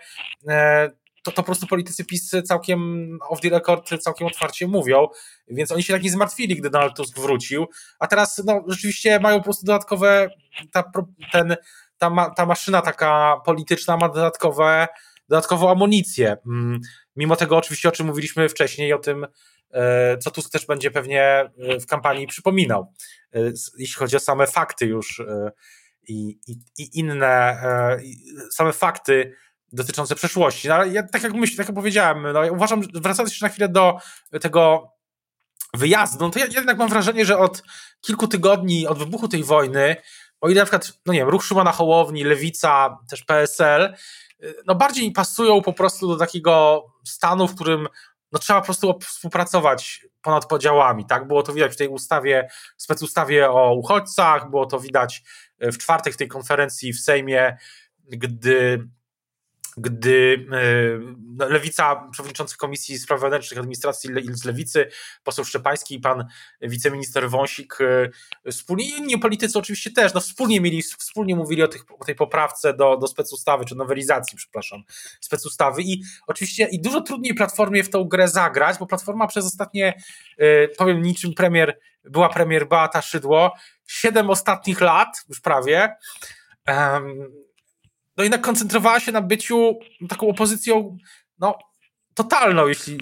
to, 1.22 1.30
to 1.30 1.36
po 1.36 1.42
prostu 1.42 1.66
politycy 1.66 2.04
PiS 2.04 2.30
całkiem 2.44 3.18
off 3.28 3.40
the 3.40 3.48
record, 3.48 4.02
całkiem 4.02 4.26
otwarcie 4.26 4.66
mówią, 4.66 5.08
więc 5.48 5.72
oni 5.72 5.82
się 5.82 5.92
tak 5.92 6.02
nie 6.02 6.10
zmartwili, 6.10 6.56
gdy 6.56 6.70
Donald 6.70 6.96
Tusk 6.96 7.18
wrócił, 7.18 7.66
a 7.98 8.06
teraz 8.06 8.42
no, 8.46 8.64
rzeczywiście 8.66 9.20
mają 9.20 9.38
po 9.38 9.44
prostu 9.44 9.66
dodatkowe, 9.66 10.28
ta, 10.72 10.84
ten, 11.32 11.56
ta, 11.98 12.30
ta 12.36 12.46
maszyna 12.46 12.82
taka 12.82 13.40
polityczna 13.44 13.96
ma 13.96 14.08
dodatkowe 14.08 14.88
dodatkową 15.28 15.70
amunicję. 15.70 16.36
Mm, 16.46 16.80
mimo 17.16 17.36
tego, 17.36 17.56
oczywiście, 17.56 17.88
o 17.88 17.92
czym 17.92 18.06
mówiliśmy 18.06 18.48
wcześniej, 18.48 18.92
o 18.92 18.98
tym, 18.98 19.26
e, 19.70 20.18
co 20.18 20.30
Tusk 20.30 20.50
też 20.50 20.66
będzie 20.66 20.90
pewnie 20.90 21.22
e, 21.22 21.80
w 21.80 21.86
kampanii 21.86 22.26
przypominał, 22.26 22.92
e, 23.34 23.38
jeśli 23.78 23.94
chodzi 23.94 24.16
o 24.16 24.20
same 24.20 24.46
fakty 24.46 24.86
już 24.86 25.22
i, 26.08 26.38
i, 26.46 26.56
i 26.78 26.98
inne, 26.98 27.62
same 28.50 28.72
fakty 28.72 29.36
dotyczące 29.72 30.14
przeszłości. 30.14 30.68
No, 30.68 30.74
ale 30.74 30.88
ja, 30.88 31.02
tak 31.02 31.22
jak 31.22 31.32
myślę, 31.32 31.56
tak 31.56 31.66
jak 31.66 31.74
powiedziałem, 31.74 32.32
no, 32.32 32.44
ja 32.44 32.52
uważam, 32.52 32.82
wracając 32.94 33.30
jeszcze 33.30 33.46
na 33.46 33.50
chwilę 33.50 33.68
do 33.68 33.98
tego 34.40 34.92
wyjazdu, 35.74 36.24
no 36.24 36.30
to 36.30 36.38
ja 36.38 36.46
jednak 36.46 36.78
mam 36.78 36.88
wrażenie, 36.88 37.24
że 37.24 37.38
od 37.38 37.62
kilku 38.00 38.28
tygodni, 38.28 38.86
od 38.86 38.98
wybuchu 38.98 39.28
tej 39.28 39.44
wojny, 39.44 39.96
o 40.40 40.48
ile 40.48 40.60
na 40.60 40.64
przykład, 40.64 40.92
no 41.06 41.12
nie 41.12 41.18
wiem, 41.18 41.28
ruch 41.28 41.44
Szumana 41.44 41.72
Hołowni, 41.72 42.24
Lewica, 42.24 42.98
też 43.10 43.24
PSL, 43.24 43.94
no 44.66 44.74
bardziej 44.74 45.12
pasują 45.12 45.62
po 45.62 45.72
prostu 45.72 46.08
do 46.08 46.16
takiego 46.16 46.84
stanu, 47.04 47.48
w 47.48 47.54
którym 47.54 47.88
no 48.32 48.38
trzeba 48.38 48.60
po 48.60 48.64
prostu 48.64 48.98
współpracować 49.00 50.06
ponad 50.22 50.46
podziałami, 50.46 51.06
tak? 51.06 51.28
Było 51.28 51.42
to 51.42 51.52
widać 51.52 51.72
w 51.72 51.76
tej 51.76 51.88
ustawie, 51.88 52.48
specustawie 52.76 53.50
o 53.50 53.74
uchodźcach, 53.74 54.50
było 54.50 54.66
to 54.66 54.80
widać 54.80 55.22
w 55.60 55.78
czwartek 55.78 56.14
w 56.14 56.16
tej 56.16 56.28
konferencji 56.28 56.92
w 56.92 57.00
Sejmie, 57.00 57.56
gdy 58.08 58.88
gdy 59.76 60.46
e, 60.52 60.58
no, 61.36 61.48
Lewica, 61.48 62.08
przewodniczący 62.12 62.56
Komisji 62.56 62.98
Spraw 62.98 63.20
Wewnętrznych 63.20 63.60
Administracji 63.60 64.10
z 64.32 64.44
Lewicy, 64.44 64.88
poseł 65.24 65.44
Szczepański 65.44 65.94
i 65.94 66.00
pan 66.00 66.24
wiceminister 66.60 67.30
Wąsik, 67.30 67.78
e, 68.44 68.50
wspólnie, 68.50 68.96
inni 68.96 69.18
politycy 69.18 69.58
oczywiście 69.58 69.90
też, 69.90 70.14
no 70.14 70.20
wspólnie 70.20 70.60
mieli, 70.60 70.82
wspólnie 70.82 71.36
mówili 71.36 71.62
o, 71.62 71.68
tych, 71.68 71.84
o 71.98 72.04
tej 72.04 72.14
poprawce 72.14 72.74
do, 72.74 72.96
do 72.96 73.06
specustawy, 73.06 73.64
czy 73.64 73.74
nowelizacji, 73.74 74.36
przepraszam, 74.36 74.82
specustawy. 75.20 75.82
I 75.82 76.02
oczywiście 76.26 76.68
i 76.72 76.80
dużo 76.80 77.00
trudniej 77.00 77.34
Platformie 77.34 77.84
w 77.84 77.90
tą 77.90 78.04
grę 78.04 78.28
zagrać, 78.28 78.78
bo 78.78 78.86
Platforma 78.86 79.26
przez 79.26 79.46
ostatnie, 79.46 79.94
e, 80.38 80.68
powiem 80.68 81.02
niczym 81.02 81.34
premier, 81.34 81.78
była 82.04 82.28
premier 82.28 82.68
Beata 82.68 83.02
Szydło, 83.02 83.54
siedem 83.86 84.30
ostatnich 84.30 84.80
lat, 84.80 85.24
już 85.28 85.40
prawie, 85.40 85.96
um, 86.68 87.42
no 88.16 88.22
jednak 88.22 88.40
koncentrowała 88.40 89.00
się 89.00 89.12
na 89.12 89.22
byciu 89.22 89.78
taką 90.08 90.28
opozycją 90.28 90.96
no, 91.38 91.58
totalną, 92.14 92.66
jeśli 92.66 92.98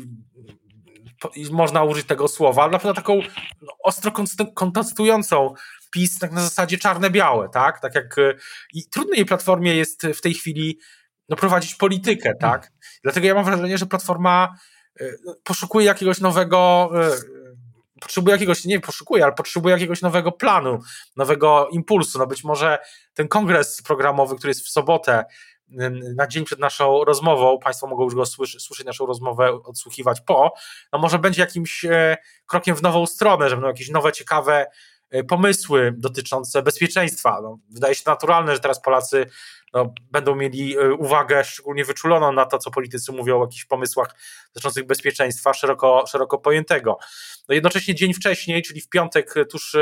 można 1.50 1.84
użyć 1.84 2.06
tego 2.06 2.28
słowa, 2.28 2.62
ale 2.62 2.72
na 2.72 2.78
przykład 2.78 2.96
taką 2.96 3.20
no, 3.62 3.72
ostro 3.84 4.12
kontestującą 4.54 5.54
PiS 5.90 6.18
tak 6.18 6.32
na 6.32 6.40
zasadzie 6.40 6.78
czarne-białe, 6.78 7.48
tak? 7.48 7.80
Tak 7.80 7.94
jak 7.94 8.16
i 8.72 8.88
trudnej 8.88 9.24
platformie 9.24 9.76
jest 9.76 10.06
w 10.06 10.20
tej 10.20 10.34
chwili 10.34 10.78
no, 11.28 11.36
prowadzić 11.36 11.74
politykę, 11.74 12.34
tak? 12.40 12.72
Dlatego 13.02 13.26
ja 13.26 13.34
mam 13.34 13.44
wrażenie, 13.44 13.78
że 13.78 13.86
platforma 13.86 14.54
y, 15.00 15.16
poszukuje 15.44 15.86
jakiegoś 15.86 16.20
nowego 16.20 16.90
y, 16.94 17.39
potrzebuje 18.00 18.34
jakiegoś, 18.34 18.64
nie 18.64 18.80
poszukuje, 18.80 19.24
ale 19.24 19.32
potrzebuje 19.32 19.72
jakiegoś 19.72 20.02
nowego 20.02 20.32
planu, 20.32 20.78
nowego 21.16 21.68
impulsu. 21.72 22.18
No 22.18 22.26
być 22.26 22.44
może 22.44 22.78
ten 23.14 23.28
kongres 23.28 23.82
programowy, 23.82 24.36
który 24.36 24.50
jest 24.50 24.66
w 24.66 24.70
sobotę, 24.70 25.24
na 26.16 26.26
dzień 26.26 26.44
przed 26.44 26.58
naszą 26.58 27.04
rozmową, 27.04 27.58
Państwo 27.58 27.86
mogą 27.86 28.04
już 28.04 28.14
go 28.14 28.26
słyszeć, 28.26 28.62
słyszeć 28.62 28.86
naszą 28.86 29.06
rozmowę, 29.06 29.52
odsłuchiwać 29.64 30.20
po, 30.20 30.52
no 30.92 30.98
może 30.98 31.18
będzie 31.18 31.40
jakimś 31.40 31.84
e, 31.84 32.16
krokiem 32.46 32.76
w 32.76 32.82
nową 32.82 33.06
stronę, 33.06 33.48
że 33.48 33.56
będą 33.56 33.68
jakieś 33.68 33.90
nowe, 33.90 34.12
ciekawe 34.12 34.66
pomysły 35.28 35.94
dotyczące 35.96 36.62
bezpieczeństwa. 36.62 37.40
No, 37.42 37.58
wydaje 37.70 37.94
się 37.94 38.02
naturalne, 38.06 38.54
że 38.54 38.60
teraz 38.60 38.82
Polacy 38.82 39.26
no, 39.72 39.94
będą 40.10 40.34
mieli 40.36 40.78
e, 40.78 40.94
uwagę 40.94 41.44
szczególnie 41.44 41.84
wyczuloną 41.84 42.32
na 42.32 42.46
to, 42.46 42.58
co 42.58 42.70
politycy 42.70 43.12
mówią 43.12 43.38
o 43.38 43.44
jakichś 43.44 43.64
pomysłach 43.64 44.14
dotyczących 44.54 44.86
bezpieczeństwa 44.86 45.54
szeroko, 45.54 46.04
szeroko 46.06 46.38
pojętego. 46.38 46.98
No 47.48 47.54
jednocześnie 47.54 47.94
dzień 47.94 48.14
wcześniej, 48.14 48.62
czyli 48.62 48.80
w 48.80 48.88
piątek, 48.88 49.36
e, 49.36 49.44
tuż 49.44 49.76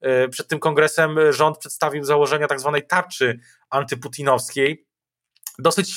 e, 0.00 0.28
przed 0.28 0.48
tym 0.48 0.58
kongresem, 0.58 1.32
rząd 1.32 1.58
przedstawił 1.58 2.04
założenia 2.04 2.46
tak 2.46 2.60
zwanej 2.60 2.86
tarczy 2.86 3.40
antyputinowskiej. 3.70 4.86
Dosyć 5.58 5.96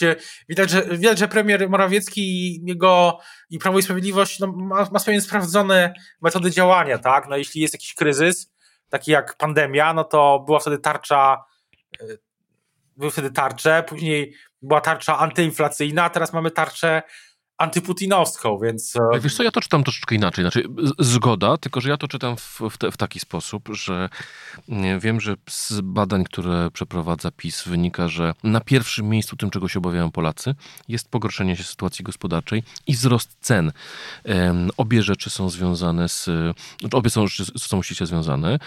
widać, 0.49 0.69
że, 0.69 0.83
widać, 0.85 1.19
że 1.19 1.27
premier 1.27 1.69
Morawiecki 1.69 2.21
i 2.21 2.63
jego 2.65 3.19
i 3.49 3.59
Prawo 3.59 3.79
i 3.79 3.83
Sprawiedliwość 3.83 4.39
no, 4.39 4.47
ma, 4.47 4.89
ma 4.91 4.99
swoje 4.99 5.21
sprawdzone 5.21 5.93
metody 6.21 6.51
działania, 6.51 6.97
tak? 6.97 7.27
No, 7.29 7.37
jeśli 7.37 7.61
jest 7.61 7.73
jakiś 7.73 7.93
kryzys, 7.93 8.52
taki 8.93 9.11
jak 9.11 9.37
pandemia, 9.37 9.93
no 9.93 10.03
to 10.03 10.43
była 10.45 10.59
wtedy 10.59 10.79
tarcza 10.79 11.43
były 12.97 13.11
wtedy 13.11 13.31
tarcze, 13.31 13.83
później 13.87 14.35
była 14.61 14.81
tarcza 14.81 15.17
antyinflacyjna, 15.17 16.09
teraz 16.09 16.33
mamy 16.33 16.51
tarczę 16.51 17.03
antyputinowską, 17.63 18.57
więc... 18.57 18.95
E, 18.95 19.19
wiesz 19.19 19.35
co, 19.35 19.43
ja 19.43 19.51
to 19.51 19.61
czytam 19.61 19.83
troszeczkę 19.83 20.15
inaczej. 20.15 20.43
Znaczy, 20.43 20.63
zgoda, 20.99 21.57
tylko 21.57 21.81
że 21.81 21.89
ja 21.89 21.97
to 21.97 22.07
czytam 22.07 22.37
w, 22.37 22.61
w, 22.69 22.77
te, 22.77 22.91
w, 22.91 22.97
taki 22.97 23.19
sposób, 23.19 23.69
że 23.71 24.09
wiem, 24.99 25.21
że 25.21 25.35
z 25.49 25.81
badań, 25.81 26.23
które 26.23 26.71
przeprowadza 26.71 27.31
PiS 27.31 27.63
wynika, 27.63 28.07
że 28.07 28.33
na 28.43 28.61
pierwszym 28.61 29.09
miejscu 29.09 29.35
tym, 29.35 29.49
czego 29.49 29.67
się 29.67 29.79
obawiają 29.79 30.11
Polacy, 30.11 30.55
jest 30.87 31.09
pogorszenie 31.09 31.55
się 31.55 31.63
sytuacji 31.63 32.03
gospodarczej 32.03 32.63
i 32.87 32.93
wzrost 32.93 33.37
cen. 33.41 33.71
obie 34.77 35.03
rzeczy 35.03 35.29
są 35.29 35.49
związane 35.49 36.09
z... 36.09 36.29
Znaczy 36.79 36.97
obie 36.97 37.09
są, 37.09 37.25
są 37.57 37.83
ściśle 37.83 38.07
związane. 38.07 38.59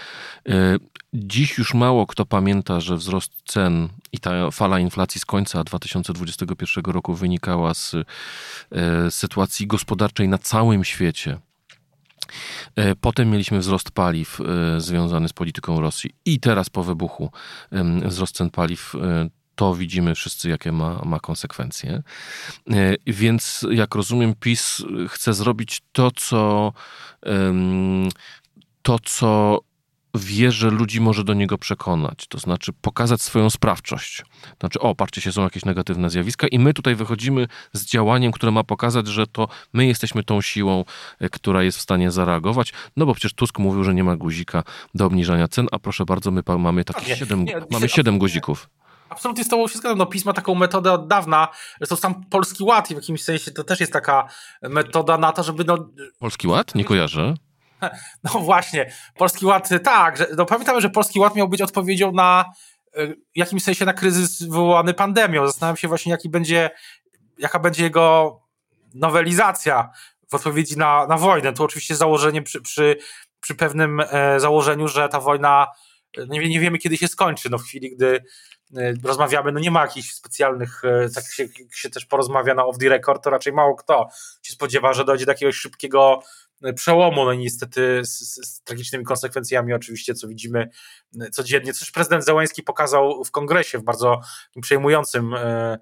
E, 0.49 0.77
dziś 1.13 1.57
już 1.57 1.73
mało 1.73 2.07
kto 2.07 2.25
pamięta, 2.25 2.79
że 2.79 2.97
wzrost 2.97 3.31
cen 3.45 3.89
i 4.11 4.19
ta 4.19 4.51
fala 4.51 4.79
inflacji 4.79 5.21
z 5.21 5.25
końca 5.25 5.63
2021 5.63 6.93
roku 6.93 7.13
wynikała 7.13 7.73
z 7.73 7.95
E, 8.71 9.11
sytuacji 9.11 9.67
gospodarczej 9.67 10.27
na 10.27 10.37
całym 10.37 10.83
świecie. 10.83 11.39
E, 12.75 12.95
potem 12.95 13.29
mieliśmy 13.29 13.59
wzrost 13.59 13.91
paliw 13.91 14.39
e, 14.41 14.81
związany 14.81 15.29
z 15.29 15.33
polityką 15.33 15.81
Rosji 15.81 16.11
i 16.25 16.39
teraz 16.39 16.69
po 16.69 16.83
wybuchu 16.83 17.31
wzrost 18.05 18.35
cen 18.35 18.49
paliw 18.49 18.93
to 19.55 19.75
widzimy 19.75 20.15
wszyscy, 20.15 20.49
jakie 20.49 20.71
ma, 20.71 21.01
ma 21.05 21.19
konsekwencje. 21.19 22.03
Więc 23.07 23.65
jak 23.71 23.95
rozumiem, 23.95 24.33
PiS 24.39 24.83
chce 25.07 25.33
zrobić 25.33 25.81
to, 25.91 26.11
co 26.11 26.73
to, 28.81 28.99
co 28.99 29.59
wie, 30.17 30.51
że 30.51 30.69
ludzi 30.69 31.01
może 31.01 31.23
do 31.23 31.33
niego 31.33 31.57
przekonać, 31.57 32.27
to 32.27 32.37
znaczy 32.37 32.73
pokazać 32.81 33.21
swoją 33.21 33.49
sprawczość. 33.49 34.23
To 34.41 34.57
znaczy, 34.59 34.79
o, 34.79 34.95
patrzcie 34.95 35.21
się, 35.21 35.31
są 35.31 35.43
jakieś 35.43 35.65
negatywne 35.65 36.09
zjawiska 36.09 36.47
i 36.47 36.59
my 36.59 36.73
tutaj 36.73 36.95
wychodzimy 36.95 37.47
z 37.73 37.85
działaniem, 37.85 38.31
które 38.31 38.51
ma 38.51 38.63
pokazać, 38.63 39.07
że 39.07 39.27
to 39.27 39.47
my 39.73 39.85
jesteśmy 39.85 40.23
tą 40.23 40.41
siłą, 40.41 40.85
e, 41.19 41.29
która 41.29 41.63
jest 41.63 41.77
w 41.77 41.81
stanie 41.81 42.11
zareagować, 42.11 42.73
no 42.97 43.05
bo 43.05 43.13
przecież 43.13 43.33
Tusk 43.33 43.59
mówił, 43.59 43.83
że 43.83 43.93
nie 43.93 44.03
ma 44.03 44.15
guzika 44.15 44.63
do 44.95 45.05
obniżania 45.05 45.47
cen, 45.47 45.67
a 45.71 45.79
proszę 45.79 46.05
bardzo, 46.05 46.31
my 46.31 46.41
mamy 46.57 46.83
takich 46.83 47.17
siedem, 47.17 47.45
mamy 47.71 47.89
siedem 47.89 48.19
guzików. 48.19 48.69
Absolutnie 49.09 49.43
z 49.43 49.47
tobą 49.47 49.67
się 49.67 49.77
zgadzam. 49.77 49.97
No, 49.97 50.05
PiS 50.05 50.25
ma 50.25 50.33
taką 50.33 50.55
metodę 50.55 50.91
od 50.91 51.07
dawna, 51.07 51.47
to 51.89 51.95
sam 51.95 52.23
Polski 52.23 52.63
Ład 52.63 52.91
i 52.91 52.93
w 52.93 52.97
jakimś 52.97 53.23
sensie 53.23 53.51
to 53.51 53.63
też 53.63 53.79
jest 53.79 53.93
taka 53.93 54.27
metoda 54.61 55.17
na 55.17 55.31
to, 55.31 55.43
żeby 55.43 55.63
no, 55.63 55.89
Polski 56.19 56.47
Ład? 56.47 56.75
Nie 56.75 56.85
kojarzę. 56.85 57.33
no 58.23 58.39
właśnie, 58.39 58.91
Polski 59.15 59.45
Ład, 59.45 59.69
tak, 59.83 60.17
że, 60.17 60.27
no 60.37 60.45
pamiętamy, 60.45 60.81
że 60.81 60.89
Polski 60.89 61.19
Ład 61.19 61.35
miał 61.35 61.47
być 61.47 61.61
odpowiedzią 61.61 62.11
na 62.11 62.45
y, 62.97 63.15
w 63.35 63.37
jakimś 63.37 63.63
sensie 63.63 63.85
na 63.85 63.93
kryzys 63.93 64.43
wywołany 64.43 64.93
pandemią. 64.93 65.47
Zastanawiam 65.47 65.77
się 65.77 65.87
właśnie, 65.87 66.11
jaki 66.11 66.29
będzie, 66.29 66.69
jaka 67.37 67.59
będzie 67.59 67.83
jego 67.83 68.39
nowelizacja 68.93 69.89
w 70.29 70.35
odpowiedzi 70.35 70.77
na, 70.77 71.07
na 71.07 71.17
wojnę. 71.17 71.53
Tu 71.53 71.63
oczywiście 71.63 71.95
założenie 71.95 72.41
przy, 72.41 72.61
przy, 72.61 72.97
przy 73.41 73.55
pewnym 73.55 73.99
e, 73.99 74.39
założeniu, 74.39 74.87
że 74.87 75.09
ta 75.09 75.19
wojna 75.19 75.67
e, 76.17 76.27
nie, 76.27 76.49
nie 76.49 76.59
wiemy, 76.59 76.77
kiedy 76.77 76.97
się 76.97 77.07
skończy. 77.07 77.49
No 77.49 77.57
w 77.57 77.63
chwili, 77.63 77.95
gdy 77.95 78.23
e, 78.77 78.93
rozmawiamy, 79.03 79.51
no 79.51 79.59
nie 79.59 79.71
ma 79.71 79.81
jakichś 79.81 80.13
specjalnych, 80.13 80.81
e, 80.83 81.09
tak 81.09 81.23
się, 81.33 81.47
się 81.73 81.89
też 81.89 82.05
porozmawia 82.05 82.53
na 82.53 82.65
off 82.65 82.77
the 82.77 82.89
record, 82.89 83.23
to 83.23 83.29
raczej 83.29 83.53
mało 83.53 83.75
kto 83.75 84.07
się 84.43 84.53
spodziewa, 84.53 84.93
że 84.93 85.05
dojdzie 85.05 85.25
do 85.25 85.31
jakiegoś 85.31 85.55
szybkiego 85.55 86.19
e, 86.19 86.46
przełomu, 86.75 87.25
no 87.25 87.31
i 87.31 87.37
niestety 87.37 88.01
z, 88.05 88.19
z, 88.19 88.61
tragicznymi 88.61 89.05
konsekwencjami 89.05 89.73
oczywiście, 89.73 90.13
co 90.13 90.27
widzimy 90.27 90.69
e, 91.21 91.29
codziennie. 91.29 91.73
Coś 91.73 91.91
prezydent 91.91 92.25
Zełański 92.25 92.63
pokazał 92.63 93.23
w 93.23 93.31
kongresie 93.31 93.77
w 93.77 93.83
bardzo 93.83 94.21
przejmującym 94.61 95.33
e, 95.33 95.39
e, 95.39 95.77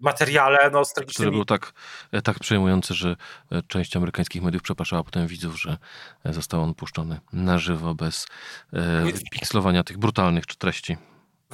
materiale, 0.00 0.70
no 0.70 0.84
z 0.84 0.90
który 0.90 1.04
tragicznymi... 1.04 1.32
był 1.32 1.44
tak, 1.44 1.72
e, 2.12 2.22
tak 2.22 2.38
przejmujący, 2.38 2.94
że 2.94 3.16
e, 3.52 3.62
część 3.62 3.96
amerykańskich 3.96 4.42
mediów 4.42 4.62
przepraszała 4.62 5.04
potem 5.04 5.26
widzów, 5.26 5.60
że 5.60 5.76
został 6.24 6.62
on 6.62 6.74
puszczony 6.74 7.20
na 7.32 7.58
żywo, 7.58 7.94
bez 7.94 8.26
e, 8.72 9.04
pikslowania 9.32 9.84
tych 9.84 9.98
brutalnych 9.98 10.46
treści. 10.46 10.96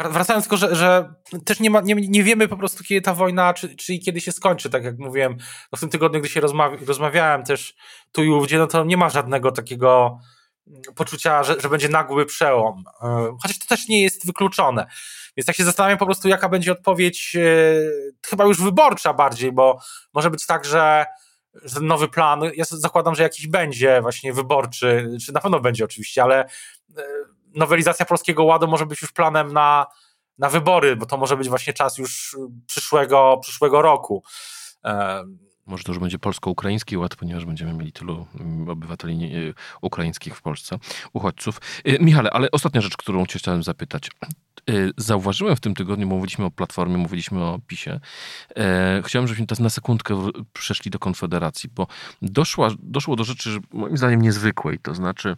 Wr- 0.01 0.13
Wracając 0.13 0.45
tylko, 0.45 0.57
że, 0.57 0.77
że 0.77 1.15
też 1.45 1.61
nie, 1.61 1.71
ma, 1.71 1.81
nie, 1.81 1.95
nie 1.95 2.25
wiemy 2.25 2.49
po 2.49 2.57
prostu, 2.57 2.85
kiedy 2.85 3.01
ta 3.01 3.15
wojna, 3.15 3.55
czy, 3.55 3.77
czy 3.77 3.95
i 3.95 4.01
kiedy 4.01 4.21
się 4.21 4.33
skończy, 4.33 4.71
tak 4.71 4.85
jak 4.85 4.99
mówiłem, 4.99 5.37
no 5.73 5.77
w 5.77 5.81
tym 5.81 5.89
tygodniu, 5.89 6.21
gdy 6.21 6.29
się 6.29 6.41
rozmawi- 6.41 6.87
rozmawiałem 6.87 7.45
też 7.45 7.75
tu 8.13 8.25
i 8.25 8.29
ówdzie, 8.29 8.59
no 8.59 8.67
to 8.67 8.85
nie 8.85 8.97
ma 8.97 9.09
żadnego 9.09 9.53
takiego 9.53 10.19
mm, 10.67 10.83
poczucia, 10.95 11.43
że, 11.45 11.61
że 11.61 11.69
będzie 11.69 11.89
nagły 11.89 12.27
przełom. 12.27 12.85
E, 13.03 13.37
Chociaż 13.43 13.59
to 13.59 13.67
też 13.67 13.89
nie 13.89 14.03
jest 14.03 14.27
wykluczone. 14.27 14.87
Więc 15.37 15.47
tak 15.47 15.57
się 15.57 15.65
zastanawiam 15.65 15.99
po 15.99 16.07
prostu, 16.07 16.29
jaka 16.29 16.49
będzie 16.49 16.73
odpowiedź, 16.73 17.37
e, 17.37 17.41
chyba 18.27 18.45
już 18.45 18.63
wyborcza 18.63 19.15
bardziej, 19.15 19.53
bo 19.53 19.79
może 20.15 20.31
być 20.31 20.47
tak, 20.47 20.65
że 20.65 21.07
że 21.65 21.75
ten 21.75 21.87
nowy 21.87 22.09
plan, 22.09 22.43
ja 22.55 22.65
zakładam, 22.69 23.15
że 23.15 23.23
jakiś 23.23 23.47
będzie 23.47 24.01
właśnie 24.03 24.33
wyborczy, 24.33 25.17
czy 25.27 25.33
na 25.33 25.41
pewno 25.41 25.61
będzie 25.61 25.85
oczywiście, 25.85 26.23
ale 26.23 26.45
e, 26.45 27.03
nowelizacja 27.55 28.07
Polskiego 28.07 28.45
Ładu 28.45 28.69
może 28.69 28.87
być 28.87 29.03
już 29.03 29.13
planem 29.13 29.53
na, 29.53 29.87
na 30.39 30.49
wybory, 30.49 30.97
bo 30.97 31.07
to 31.07 31.17
może 31.17 31.37
być 31.37 31.49
właśnie 31.49 31.73
czas 31.73 31.99
już 31.99 32.37
przyszłego, 32.67 33.39
przyszłego 33.43 33.83
roku. 33.83 34.23
E, 34.85 35.25
Może 35.67 35.85
to 35.85 35.93
już 35.93 35.99
będzie 35.99 36.19
polsko-ukraiński 36.19 36.97
ład, 36.97 37.17
ponieważ 37.17 37.45
będziemy 37.45 37.73
mieli 37.75 37.93
tylu 37.93 38.27
mm, 38.41 38.69
obywateli 38.69 39.25
e, 39.25 39.55
ukraińskich 39.81 40.37
w 40.37 40.43
Polsce, 40.43 40.79
uchodźców. 41.13 41.61
E, 41.85 41.99
Michale, 42.05 42.31
ale 42.31 42.51
ostatnia 42.51 42.81
rzecz, 42.81 42.97
którą 42.97 43.27
cię 43.27 43.39
chciałem 43.39 43.63
zapytać. 43.63 44.11
E, 44.69 44.73
Zauważyłem 44.97 45.57
w 45.57 45.61
tym 45.61 45.75
tygodniu, 45.75 46.07
mówiliśmy 46.07 46.45
o 46.45 46.51
Platformie, 46.51 46.97
mówiliśmy 46.97 47.45
o 47.45 47.59
PiSie. 47.67 48.01
E, 48.57 49.03
Chciałem, 49.05 49.29
żebyśmy 49.29 49.47
teraz 49.47 49.61
na 49.61 49.71
sekundkę 49.71 50.31
przeszli 50.53 50.91
do 50.91 50.99
Konfederacji, 50.99 51.71
bo 51.75 51.87
doszła, 52.23 52.69
doszło 52.79 53.17
do 53.17 53.25
rzeczy, 53.25 53.59
moim 53.73 53.97
zdaniem 53.97 54.23
niezwykłej, 54.23 54.79
to 54.79 54.95
znaczy 54.95 55.37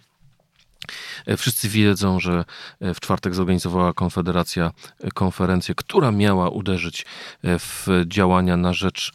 Wszyscy 1.36 1.68
wiedzą, 1.68 2.20
że 2.20 2.44
e, 2.80 2.94
w 2.94 3.00
czwartek 3.00 3.34
zorganizowała 3.34 3.92
Konfederacja 3.92 4.72
e, 5.00 5.10
konferencję, 5.10 5.74
która 5.74 6.10
miała 6.10 6.48
uderzyć 6.48 7.06
e, 7.42 7.58
w 7.58 7.86
działania 8.06 8.56
na 8.56 8.72
rzecz 8.72 9.12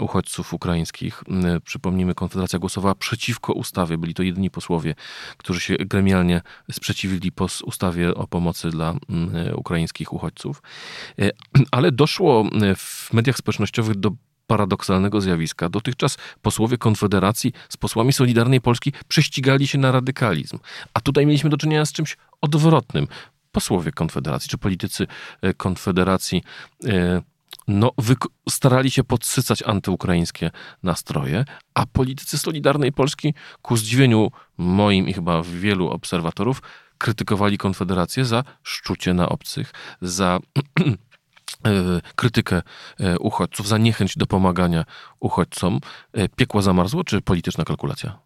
uchodźców 0.00 0.54
ukraińskich. 0.54 1.24
Przypomnijmy, 1.64 2.14
Konfederacja 2.14 2.58
głosowała 2.58 2.94
przeciwko 2.94 3.52
ustawie. 3.52 3.98
Byli 3.98 4.14
to 4.14 4.22
jedyni 4.22 4.50
posłowie, 4.50 4.94
którzy 5.36 5.60
się 5.60 5.76
gremialnie 5.76 6.42
sprzeciwili 6.72 7.32
pos 7.32 7.62
ustawie 7.62 8.14
o 8.14 8.26
pomocy 8.26 8.70
dla 8.70 8.94
ukraińskich 9.54 10.12
uchodźców. 10.12 10.62
E, 11.18 11.30
Ale 11.76 11.92
doszło 11.92 12.44
w 12.76 13.12
mediach 13.12 13.36
społecznościowych 13.36 13.96
do 13.96 14.10
paradoksalnego 14.46 15.20
zjawiska. 15.20 15.68
Dotychczas 15.68 16.18
posłowie 16.42 16.78
Konfederacji 16.78 17.52
z 17.68 17.76
posłami 17.76 18.12
Solidarnej 18.12 18.60
Polski 18.60 18.92
prześcigali 19.08 19.66
się 19.66 19.78
na 19.78 19.92
radykalizm. 19.92 20.58
A 20.94 21.00
tutaj 21.00 21.26
mieliśmy 21.26 21.50
do 21.50 21.56
czynienia 21.56 21.86
z 21.86 21.92
czymś 21.92 22.16
odwrotnym. 22.40 23.06
Posłowie 23.52 23.92
Konfederacji, 23.92 24.48
czy 24.50 24.58
politycy 24.58 25.06
e, 25.42 25.54
Konfederacji 25.54 26.42
e, 26.86 27.22
no, 27.68 27.92
starali 28.48 28.90
się 28.90 29.04
podsycać 29.04 29.62
antyukraińskie 29.62 30.50
nastroje, 30.82 31.44
a 31.74 31.86
politycy 31.86 32.38
Solidarnej 32.38 32.92
Polski, 32.92 33.34
ku 33.62 33.76
zdziwieniu 33.76 34.30
moim 34.58 35.08
i 35.08 35.12
chyba 35.12 35.42
wielu 35.42 35.90
obserwatorów, 35.90 36.62
krytykowali 36.98 37.58
Konfederację 37.58 38.24
za 38.24 38.44
szczucie 38.62 39.14
na 39.14 39.28
obcych, 39.28 39.72
za 40.00 40.38
krytykę 42.16 42.62
e, 43.00 43.18
uchodźców, 43.18 43.68
za 43.68 43.78
niechęć 43.78 44.16
do 44.16 44.26
pomagania 44.26 44.84
uchodźcom. 45.20 45.80
E, 46.12 46.28
Piekło 46.28 46.62
zamarzło, 46.62 47.04
czy 47.04 47.20
polityczna 47.20 47.64
kalkulacja? 47.64 48.18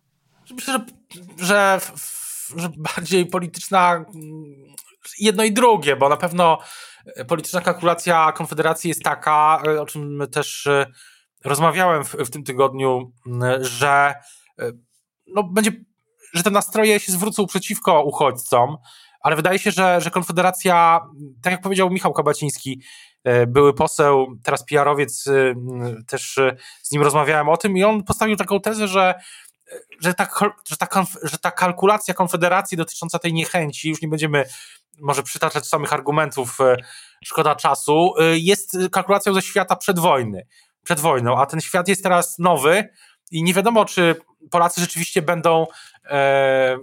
myślę, 0.54 0.86
że, 1.38 1.46
że, 1.46 1.80
że 2.56 2.68
bardziej 2.76 3.26
polityczna 3.26 3.94
mm, 3.94 4.04
jedno 5.18 5.44
i 5.44 5.52
drugie, 5.52 5.96
bo 5.96 6.08
na 6.08 6.16
pewno 6.16 6.58
e, 7.06 7.24
polityczna 7.24 7.60
kalkulacja 7.60 8.32
Konfederacji 8.32 8.88
jest 8.88 9.02
taka, 9.02 9.62
e, 9.66 9.80
o 9.80 9.86
czym 9.86 10.26
też 10.32 10.66
e, 10.66 10.86
rozmawiałem 11.44 12.04
w, 12.04 12.14
w 12.14 12.30
tym 12.30 12.44
tygodniu, 12.44 13.12
m, 13.26 13.64
że 13.64 14.14
e, 14.58 14.72
no, 15.26 15.42
będzie, 15.42 15.70
że 16.34 16.42
te 16.42 16.50
nastroje 16.50 17.00
się 17.00 17.12
zwrócą 17.12 17.46
przeciwko 17.46 18.02
uchodźcom, 18.02 18.76
ale 19.20 19.36
wydaje 19.36 19.58
się, 19.58 19.70
że, 19.70 20.00
że 20.00 20.10
Konfederacja, 20.10 21.00
tak 21.42 21.52
jak 21.52 21.62
powiedział 21.62 21.90
Michał 21.90 22.12
Kabaciński, 22.12 22.82
e, 23.24 23.46
były 23.46 23.74
poseł, 23.74 24.26
teraz 24.42 24.64
PR-owiec, 24.64 25.26
e, 25.26 25.54
też 26.06 26.38
e, 26.38 26.56
z 26.82 26.92
nim 26.92 27.02
rozmawiałem 27.02 27.48
o 27.48 27.56
tym 27.56 27.76
i 27.76 27.84
on 27.84 28.04
postawił 28.04 28.36
taką 28.36 28.60
tezę, 28.60 28.88
że 28.88 29.14
że 30.00 30.14
ta, 30.14 30.28
że, 30.68 30.76
ta 30.76 31.04
że 31.22 31.38
ta 31.38 31.50
kalkulacja 31.50 32.14
Konfederacji 32.14 32.76
dotycząca 32.76 33.18
tej 33.18 33.32
niechęci, 33.32 33.88
już 33.88 34.02
nie 34.02 34.08
będziemy 34.08 34.44
może 35.00 35.22
przytaczać 35.22 35.66
samych 35.66 35.92
argumentów, 35.92 36.58
szkoda 37.24 37.54
czasu, 37.54 38.14
jest 38.32 38.76
kalkulacją 38.92 39.34
ze 39.34 39.42
świata 39.42 39.76
przedwojny, 39.76 40.46
przed 40.84 41.00
wojną, 41.00 41.38
a 41.38 41.46
ten 41.46 41.60
świat 41.60 41.88
jest 41.88 42.02
teraz 42.02 42.38
nowy 42.38 42.88
i 43.30 43.42
nie 43.42 43.54
wiadomo, 43.54 43.84
czy 43.84 44.16
Polacy 44.50 44.80
rzeczywiście 44.80 45.22
będą 45.22 45.66
e, 46.04 46.78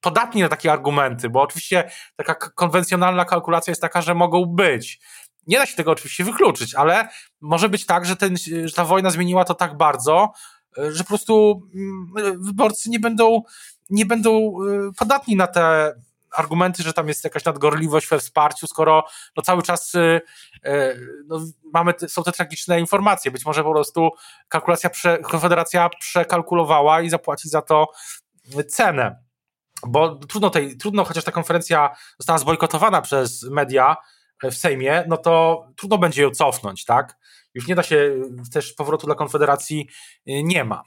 podatni 0.00 0.42
na 0.42 0.48
takie 0.48 0.72
argumenty, 0.72 1.30
bo 1.30 1.42
oczywiście 1.42 1.90
taka 2.16 2.34
konwencjonalna 2.34 3.24
kalkulacja 3.24 3.70
jest 3.70 3.82
taka, 3.82 4.02
że 4.02 4.14
mogą 4.14 4.44
być. 4.44 5.00
Nie 5.46 5.58
da 5.58 5.66
się 5.66 5.76
tego 5.76 5.90
oczywiście 5.90 6.24
wykluczyć, 6.24 6.74
ale 6.74 7.08
może 7.40 7.68
być 7.68 7.86
tak, 7.86 8.06
że, 8.06 8.16
ten, 8.16 8.36
że 8.64 8.74
ta 8.74 8.84
wojna 8.84 9.10
zmieniła 9.10 9.44
to 9.44 9.54
tak 9.54 9.76
bardzo, 9.76 10.32
e, 10.78 10.92
że 10.92 11.04
po 11.04 11.08
prostu 11.08 11.62
mm, 11.74 12.42
wyborcy 12.44 12.90
nie 12.90 13.00
będą, 13.00 13.42
nie 13.90 14.06
będą 14.06 14.30
e, 14.30 14.92
podatni 14.98 15.36
na 15.36 15.46
te 15.46 15.94
argumenty, 16.36 16.82
że 16.82 16.92
tam 16.92 17.08
jest 17.08 17.24
jakaś 17.24 17.44
nadgorliwość 17.44 18.08
we 18.08 18.18
wsparciu, 18.18 18.66
skoro 18.66 19.04
no 19.36 19.42
cały 19.42 19.62
czas 19.62 19.94
e, 19.94 20.20
no, 21.26 21.40
mamy 21.72 21.94
są 22.08 22.22
te 22.22 22.32
tragiczne 22.32 22.80
informacje. 22.80 23.30
Być 23.30 23.46
może 23.46 23.64
po 23.64 23.72
prostu 23.72 24.10
kalkulacja, 24.48 24.90
prze, 24.90 25.18
Konfederacja 25.18 25.88
przekalkulowała 26.00 27.00
i 27.00 27.10
zapłaci 27.10 27.48
za 27.48 27.62
to 27.62 27.88
cenę. 28.68 29.27
Bo 29.86 30.14
trudno, 30.16 30.50
tej, 30.50 30.76
trudno, 30.76 31.04
chociaż 31.04 31.24
ta 31.24 31.32
konferencja 31.32 31.96
została 32.18 32.38
zbojkotowana 32.38 33.02
przez 33.02 33.42
media 33.42 33.96
w 34.42 34.54
Sejmie, 34.54 35.04
no 35.08 35.16
to 35.16 35.64
trudno 35.76 35.98
będzie 35.98 36.22
ją 36.22 36.30
cofnąć, 36.30 36.84
tak? 36.84 37.18
Już 37.54 37.66
nie 37.66 37.74
da 37.74 37.82
się, 37.82 38.14
też 38.52 38.72
powrotu 38.72 39.06
dla 39.06 39.14
Konfederacji 39.14 39.88
y, 40.28 40.42
nie 40.42 40.64
ma. 40.64 40.82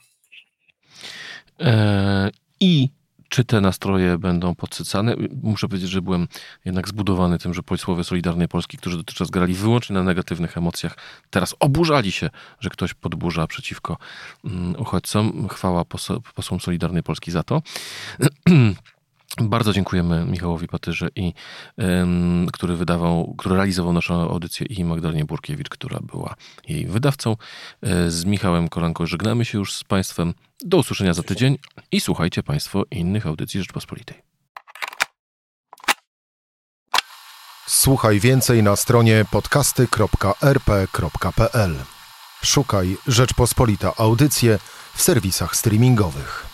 E, 1.60 2.30
I 2.60 2.88
czy 3.32 3.44
te 3.44 3.60
nastroje 3.60 4.18
będą 4.18 4.54
podsycane. 4.54 5.14
Muszę 5.42 5.68
powiedzieć, 5.68 5.90
że 5.90 6.02
byłem 6.02 6.28
jednak 6.64 6.88
zbudowany 6.88 7.38
tym, 7.38 7.54
że 7.54 7.62
posłowie 7.62 8.04
Solidarnej 8.04 8.48
Polski, 8.48 8.78
którzy 8.78 8.96
dotychczas 8.96 9.30
grali 9.30 9.54
wyłącznie 9.54 9.94
na 9.94 10.02
negatywnych 10.02 10.58
emocjach, 10.58 10.96
teraz 11.30 11.54
oburzali 11.60 12.12
się, 12.12 12.30
że 12.60 12.70
ktoś 12.70 12.94
podburza 12.94 13.46
przeciwko 13.46 13.96
mm, 14.44 14.74
uchodźcom. 14.80 15.48
Chwała 15.48 15.84
posłom 16.34 16.60
Solidarnej 16.60 17.02
Polski 17.02 17.30
za 17.30 17.42
to. 17.42 17.62
Bardzo 19.40 19.72
dziękujemy 19.72 20.24
Michałowi 20.24 20.68
Patyrze, 20.68 21.08
i, 21.16 21.32
um, 21.78 22.46
który 22.52 22.76
wydawał, 22.76 23.34
który 23.38 23.54
realizował 23.54 23.92
naszą 23.92 24.30
audycję 24.30 24.66
i 24.66 24.84
Magdalenie 24.84 25.24
Burkiewicz, 25.24 25.68
która 25.68 25.98
była 26.02 26.34
jej 26.68 26.86
wydawcą. 26.86 27.36
E, 27.82 28.10
z 28.10 28.24
Michałem 28.24 28.68
Kolanko 28.68 29.06
żegnamy 29.06 29.44
się 29.44 29.58
już 29.58 29.74
z 29.74 29.84
Państwem. 29.84 30.34
Do 30.64 30.76
usłyszenia 30.76 31.14
za 31.14 31.22
tydzień 31.22 31.58
i 31.92 32.00
słuchajcie 32.00 32.42
Państwo 32.42 32.82
innych 32.90 33.26
audycji 33.26 33.60
Rzeczpospolitej. 33.60 34.22
Słuchaj 37.66 38.20
więcej 38.20 38.62
na 38.62 38.76
stronie 38.76 39.24
podcasty.rp.pl. 39.30 41.74
Szukaj 42.44 42.96
Rzeczpospolita 43.06 43.92
Audycje 43.96 44.58
w 44.94 45.02
serwisach 45.02 45.56
streamingowych. 45.56 46.51